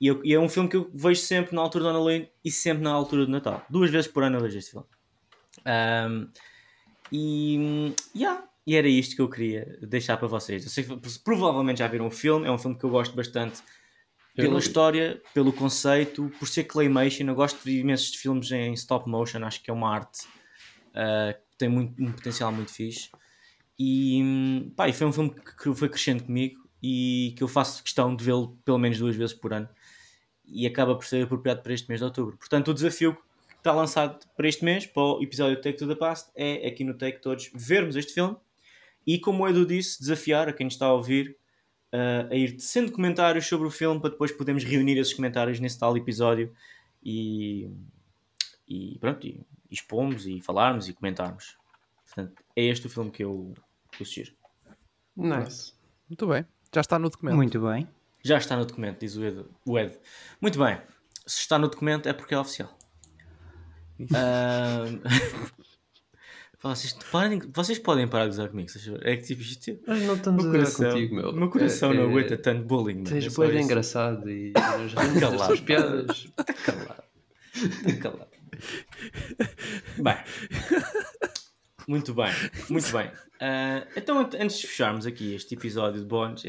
E, 0.00 0.06
eu, 0.06 0.20
e, 0.24 0.34
é 0.34 0.38
um 0.38 0.48
filme 0.48 0.68
que 0.68 0.76
eu 0.76 0.90
vejo 0.92 1.20
sempre 1.20 1.54
na 1.54 1.62
altura 1.62 1.84
do 1.84 1.90
Halloween 1.90 2.28
e 2.44 2.50
sempre 2.50 2.82
na 2.82 2.90
altura 2.90 3.24
do 3.24 3.32
Natal. 3.32 3.64
Duas 3.70 3.90
vezes 3.90 4.10
por 4.10 4.22
ano 4.22 4.36
eu 4.36 4.42
vejo 4.42 4.58
este 4.58 4.72
filme. 4.72 4.86
Um, 5.66 6.28
e, 7.10 7.94
yeah, 8.14 8.44
e 8.66 8.76
era 8.76 8.88
isto 8.88 9.16
que 9.16 9.22
eu 9.22 9.28
queria 9.28 9.78
deixar 9.82 10.16
para 10.16 10.28
vocês. 10.28 10.64
Eu 10.64 10.70
sei 10.70 10.84
que 10.84 11.18
provavelmente 11.20 11.78
já 11.78 11.86
viram 11.86 12.06
o 12.06 12.10
filme, 12.10 12.46
é 12.46 12.50
um 12.50 12.58
filme 12.58 12.76
que 12.76 12.84
eu 12.84 12.90
gosto 12.90 13.14
bastante 13.14 13.62
pela 14.34 14.58
história, 14.58 15.22
pelo 15.32 15.52
conceito, 15.52 16.30
por 16.38 16.48
ser 16.48 16.64
claymation. 16.64 17.26
Eu 17.26 17.34
gosto 17.34 17.62
de 17.64 17.78
imensos 17.78 18.10
de 18.10 18.18
filmes 18.18 18.50
em 18.50 18.72
stop 18.74 19.08
motion, 19.08 19.44
acho 19.44 19.62
que 19.62 19.70
é 19.70 19.74
uma 19.74 19.94
arte 19.94 20.24
uh, 20.90 21.32
que 21.50 21.56
tem 21.56 21.68
muito, 21.68 22.02
um 22.02 22.12
potencial 22.12 22.50
muito 22.50 22.72
fixe. 22.72 23.10
E, 23.78 24.72
pá, 24.76 24.88
e 24.88 24.92
foi 24.92 25.06
um 25.06 25.12
filme 25.12 25.30
que 25.30 25.74
foi 25.74 25.88
crescendo 25.88 26.24
comigo 26.24 26.68
e 26.82 27.34
que 27.36 27.42
eu 27.42 27.48
faço 27.48 27.82
questão 27.82 28.14
de 28.14 28.24
vê-lo 28.24 28.56
pelo 28.64 28.78
menos 28.78 28.98
duas 28.98 29.16
vezes 29.16 29.34
por 29.34 29.52
ano 29.52 29.68
e 30.44 30.66
acaba 30.66 30.94
por 30.94 31.04
ser 31.04 31.24
apropriado 31.24 31.62
para 31.62 31.72
este 31.72 31.88
mês 31.88 32.00
de 32.00 32.04
outubro. 32.04 32.36
Portanto, 32.36 32.70
o 32.70 32.74
desafio 32.74 33.14
que 33.14 33.56
está 33.56 33.72
lançado 33.72 34.26
para 34.36 34.46
este 34.48 34.64
mês, 34.64 34.86
para 34.86 35.02
o 35.02 35.22
episódio 35.22 35.60
Take 35.60 35.78
to 35.78 35.88
the 35.88 35.94
Past, 35.94 36.30
é 36.36 36.66
aqui 36.68 36.84
no 36.84 36.94
Take 36.94 37.20
Todos 37.20 37.50
vermos 37.54 37.96
este 37.96 38.12
filme 38.12 38.36
e 39.06 39.18
como 39.18 39.44
o 39.44 39.48
Edu 39.48 39.64
disse, 39.64 39.98
desafiar 39.98 40.48
a 40.48 40.52
quem 40.52 40.66
está 40.66 40.86
a 40.86 40.92
ouvir 40.92 41.36
uh, 41.94 42.30
a 42.30 42.34
ir 42.34 42.52
tecendo 42.52 42.90
comentários 42.90 43.46
sobre 43.46 43.68
o 43.68 43.70
filme 43.70 44.00
para 44.00 44.10
depois 44.10 44.32
podermos 44.32 44.64
reunir 44.64 44.98
esses 44.98 45.14
comentários 45.14 45.60
nesse 45.60 45.78
tal 45.78 45.96
episódio 45.96 46.52
e, 47.02 47.70
e 48.66 48.98
pronto, 48.98 49.24
e, 49.24 49.40
e 49.70 49.74
expomos 49.74 50.26
e 50.26 50.40
falarmos 50.40 50.88
e 50.88 50.92
comentarmos. 50.92 51.56
Portanto, 52.04 52.42
é 52.56 52.64
este 52.64 52.86
o 52.86 52.90
filme 52.90 53.10
que 53.10 53.22
eu, 53.22 53.54
que 53.92 54.02
eu 54.02 54.06
sugiro. 54.06 54.32
Nice. 55.16 55.72
Muito 56.08 56.26
bem. 56.26 56.44
Já 56.74 56.80
está 56.80 56.98
no 56.98 57.08
documento. 57.08 57.36
Muito 57.36 57.60
bem. 57.60 57.88
Já 58.22 58.38
está 58.38 58.56
no 58.56 58.64
documento, 58.64 59.00
diz 59.00 59.16
o 59.16 59.24
Ed. 59.24 59.44
O 59.64 59.78
Ed. 59.78 59.96
Muito 60.40 60.58
bem. 60.58 60.80
Se 61.26 61.40
está 61.40 61.58
no 61.58 61.68
documento 61.68 62.08
é 62.08 62.12
porque 62.12 62.34
é 62.34 62.38
oficial. 62.38 62.76
Uh... 64.00 65.64
Vocês, 66.64 66.94
parem, 67.12 67.42
vocês 67.52 67.78
podem 67.78 68.08
parar 68.08 68.24
de 68.24 68.30
usar 68.30 68.48
comigo, 68.48 68.70
é 69.02 69.16
que 69.18 69.22
tipo 69.22 69.42
isto. 69.42 69.78
Mas 69.86 70.02
não 70.02 70.14
estamos 70.14 70.46
a 70.46 70.48
usar 70.48 70.90
contigo, 70.90 71.14
meu. 71.14 71.30
meu 71.30 71.50
coração 71.50 71.92
é, 71.92 71.94
não 71.94 72.04
aguenta 72.04 72.38
tanto 72.38 72.64
bullying. 72.64 73.04
Tens 73.04 73.38
é 73.38 73.60
engraçado 73.60 74.30
e 74.30 74.50
nós 74.56 74.94
rimos 74.94 75.20
calado, 75.20 75.50
das 75.50 75.60
piadas. 75.60 76.26
Está 76.38 76.54
calado. 76.54 77.04
Está 77.54 77.96
calado. 78.00 78.30
bem. 79.98 80.16
Muito 81.86 82.14
bem, 82.14 82.32
muito 82.70 82.92
bem. 82.92 83.08
Uh, 83.08 83.86
então, 83.94 84.18
antes 84.40 84.58
de 84.58 84.66
fecharmos 84.66 85.04
aqui 85.04 85.34
este 85.34 85.54
episódio 85.54 86.00
de 86.00 86.06
bónus, 86.06 86.46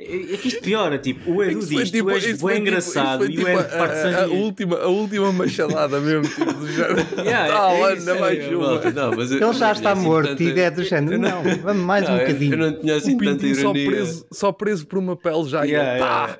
é 0.00 0.36
que 0.36 0.46
isto 0.46 0.62
piora, 0.62 0.96
tipo, 0.96 1.28
o 1.32 1.42
Edu 1.42 1.66
diz, 1.66 1.90
tipo, 1.90 2.08
tu 2.08 2.14
és 2.14 2.24
bem 2.24 2.34
tipo, 2.34 2.50
engraçado 2.52 3.24
e 3.24 3.36
o 3.36 3.48
Edu 3.48 3.62
tipo 3.64 3.76
parte 3.76 3.96
a, 3.96 4.18
a, 4.20 4.24
a, 4.24 4.26
última, 4.28 4.76
a 4.76 4.86
última 4.86 5.32
machadada 5.32 6.00
mesmo, 6.00 6.22
tipo, 6.28 6.52
do 6.52 6.68
género. 6.68 7.06
yeah, 7.18 7.52
tá, 7.52 7.72
é, 7.72 7.92
anda 7.92 8.16
é, 8.16 8.20
mais 8.20 8.46
uma. 8.46 8.90
Não, 8.92 9.16
mas 9.16 9.32
eu, 9.32 9.42
Ele 9.42 9.52
já 9.58 9.72
está 9.72 9.92
assim 9.92 10.02
morto 10.02 10.28
tanta... 10.28 10.42
e 10.44 10.60
é 10.60 10.70
do 10.70 10.84
género, 10.84 11.18
não, 11.18 11.42
vamos 11.42 11.82
mais 11.82 12.08
não, 12.08 12.14
um 12.14 12.18
bocadinho. 12.18 12.54
Eu 12.54 12.58
não 12.58 12.80
tinha 12.80 12.96
assim 12.96 13.14
um 13.16 13.18
tanta 13.18 13.46
ironia. 13.46 13.56
Só 13.60 13.72
preso, 13.72 14.26
só 14.30 14.52
preso 14.52 14.86
por 14.86 14.98
uma 15.00 15.16
pele 15.16 15.48
já 15.48 15.64
yeah, 15.64 15.96
e 15.96 16.00
tá. 16.00 16.38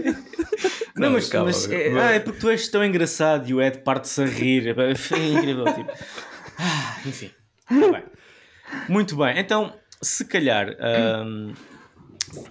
Yeah. 0.00 0.18
Não, 0.94 1.08
não, 1.08 1.12
mas, 1.14 1.28
calma, 1.30 1.46
mas 1.46 1.70
é, 1.70 1.90
ah, 1.98 2.10
é 2.12 2.20
porque 2.20 2.38
tu 2.38 2.50
és 2.50 2.68
tão 2.68 2.84
engraçado 2.84 3.48
e 3.48 3.54
o 3.54 3.62
Ed 3.62 3.78
parte-se 3.78 4.22
a 4.22 4.26
rir. 4.26 4.76
É 4.78 4.92
incrível, 5.26 5.64
tipo. 5.64 5.90
Ah, 6.58 6.98
enfim. 7.06 7.30
Tá 7.66 7.74
bem. 7.74 8.02
Muito 8.90 9.16
bem, 9.16 9.38
então, 9.38 9.72
se 10.02 10.22
calhar. 10.26 10.76
Um, 11.24 11.54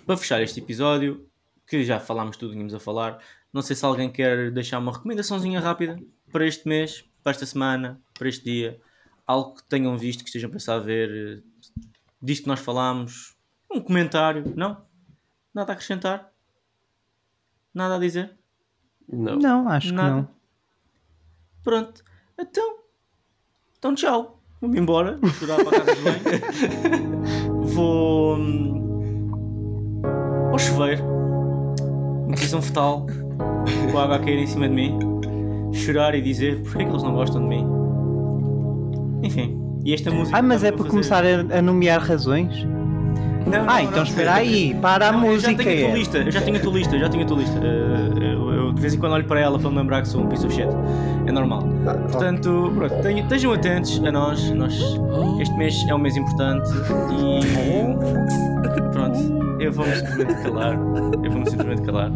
para 0.06 0.18
fechar 0.18 0.42
este 0.42 0.60
episódio, 0.60 1.28
que 1.68 1.84
já 1.84 2.00
falámos 2.00 2.38
tudo, 2.38 2.52
tínhamos 2.52 2.74
a 2.74 2.80
falar, 2.80 3.20
não 3.54 3.62
sei 3.62 3.76
se 3.76 3.86
alguém 3.86 4.12
quer 4.12 4.52
deixar 4.52 4.80
uma 4.80 4.92
recomendaçãozinha 4.92 5.60
rápida 5.60 6.00
para 6.32 6.46
este 6.46 6.68
mês, 6.68 7.06
para 7.24 7.32
esta 7.32 7.46
semana, 7.46 8.02
para 8.14 8.28
este 8.28 8.44
dia, 8.44 8.80
algo 9.26 9.56
que 9.56 9.64
tenham 9.64 9.98
visto, 9.98 10.24
que 10.24 10.30
estejam 10.30 10.50
a 10.50 10.54
pensar 10.54 10.76
a 10.76 10.80
ver, 10.80 11.44
disto 12.22 12.44
que 12.44 12.50
nós 12.50 12.60
falámos, 12.60 13.36
um 13.72 13.80
comentário, 13.80 14.54
não? 14.56 14.86
Nada 15.54 15.72
a 15.72 15.74
acrescentar? 15.74 16.32
Nada 17.74 17.96
a 17.96 18.00
dizer? 18.00 18.38
Não. 19.08 19.38
Não, 19.38 19.70
acho 19.70 19.94
Nada. 19.94 20.10
que 20.10 20.16
não. 20.16 20.30
Pronto. 21.64 22.04
Então, 22.38 22.78
então 23.78 23.96
tchau. 23.96 24.42
Vou-me 24.60 24.80
embora, 24.80 25.18
vou 25.18 25.30
chorar 25.32 25.64
para 25.64 25.78
a 25.78 25.86
casa 25.86 25.96
de 25.96 26.02
banho. 26.02 27.22
Vou 27.74 28.81
chuveiro, 30.62 31.04
uma 32.26 32.36
posição 32.36 32.62
fetal, 32.62 33.06
com 33.92 33.98
a 33.98 34.04
água 34.04 34.16
a 34.16 34.20
cair 34.20 34.40
em 34.40 34.48
cima 34.48 34.68
de 34.68 34.76
mim, 34.76 34.98
chorar 35.74 36.16
e 36.16 36.22
dizer 36.22 36.62
porque 36.62 36.84
é 36.84 36.86
que 36.86 36.92
eles 36.92 37.04
não 37.04 37.14
gostam 37.14 37.42
de 37.42 37.48
mim. 37.48 37.68
Enfim, 39.24 39.58
e 39.84 39.94
esta 39.94 40.12
música. 40.12 40.38
Ah, 40.38 40.42
mas 40.42 40.64
é 40.64 40.72
por 40.72 40.88
começar 40.88 41.24
a, 41.24 41.58
a 41.58 41.62
nomear 41.62 42.02
razões? 42.02 42.66
Não, 43.46 43.66
não, 43.66 43.74
ah, 43.74 43.82
então 43.82 43.98
não, 43.98 44.04
espera 44.04 44.36
aí, 44.36 44.76
para 44.76 45.10
a 45.10 45.12
música. 45.12 45.52
Eu 45.52 45.58
já 45.60 45.62
tenho 45.62 45.78
a 45.78 45.80
tua 45.90 45.98
lista, 45.98 46.18
eu 46.20 46.32
já 46.32 46.42
tenho 46.42 46.58
a 46.58 46.60
tua 46.60 46.74
lista, 46.74 46.96
eu 46.96 47.00
já 47.00 47.10
tenho 47.10 47.24
a 47.24 47.28
tua 47.28 47.38
lista. 47.38 47.60
Uh, 47.60 48.24
eu, 48.24 48.54
eu, 48.54 48.74
de 48.74 48.82
vez 48.82 48.94
em 48.94 49.00
quando 49.00 49.14
olho 49.14 49.26
para 49.26 49.40
ela 49.40 49.58
para 49.58 49.70
me 49.70 49.78
lembrar 49.78 50.02
que 50.04 50.08
sou 50.08 50.22
um 50.22 50.28
piece 50.28 50.46
of 50.46 50.54
shit. 50.54 50.68
É 51.26 51.32
normal. 51.32 51.64
Ah, 51.88 51.94
Portanto, 51.94 52.72
pronto, 52.76 52.96
tenham, 53.02 53.24
estejam 53.24 53.52
atentos 53.52 54.02
a 54.04 54.12
nós. 54.12 54.50
nós. 54.52 54.80
Este 55.40 55.56
mês 55.58 55.76
é 55.88 55.96
um 55.96 56.00
mês 56.00 56.16
importante 56.16 56.70
e. 57.12 57.42
Pronto 58.92 59.41
eu 59.62 59.72
vou-me 59.72 59.96
simplesmente 59.96 60.42
calar. 60.42 60.74
Eu 60.74 61.32
vou-me 61.32 61.50
simplesmente 61.50 61.82
calar. 61.84 62.12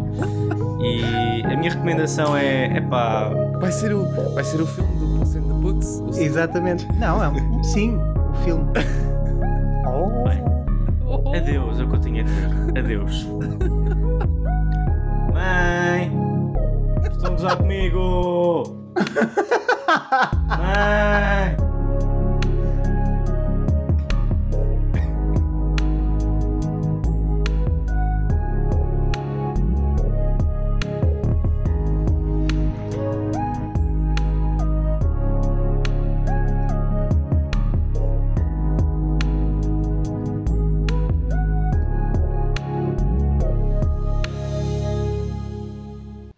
E 0.81 1.43
a 1.45 1.55
minha 1.55 1.71
recomendação 1.71 2.35
é. 2.35 2.77
é 2.77 2.81
pá. 2.81 3.29
Vai 3.59 3.71
ser 3.71 3.93
o, 3.93 4.05
vai 4.33 4.43
ser 4.43 4.61
o 4.61 4.65
filme 4.65 4.93
do 4.99 5.19
Puss 5.19 5.35
in 5.35 5.41
the 5.41 5.53
Boots? 5.53 6.01
Exatamente. 6.17 6.87
Não, 6.99 7.23
é 7.23 7.29
um, 7.29 7.63
sim, 7.63 7.97
o 7.97 8.33
filme. 8.43 8.65
oh. 9.87 10.27
Bem, 10.27 11.37
adeus, 11.37 11.79
é 11.79 11.83
o 11.83 11.89
que 11.89 11.95
eu 11.95 12.01
tinha 12.01 12.21
a 12.21 12.25
dizer. 12.25 12.49
Adeus. 12.79 13.27
Mãe! 15.33 16.11
Estão 17.11 17.27
a 17.27 17.29
gozar 17.29 17.57
comigo! 17.57 18.63
Mãe! 20.47 21.64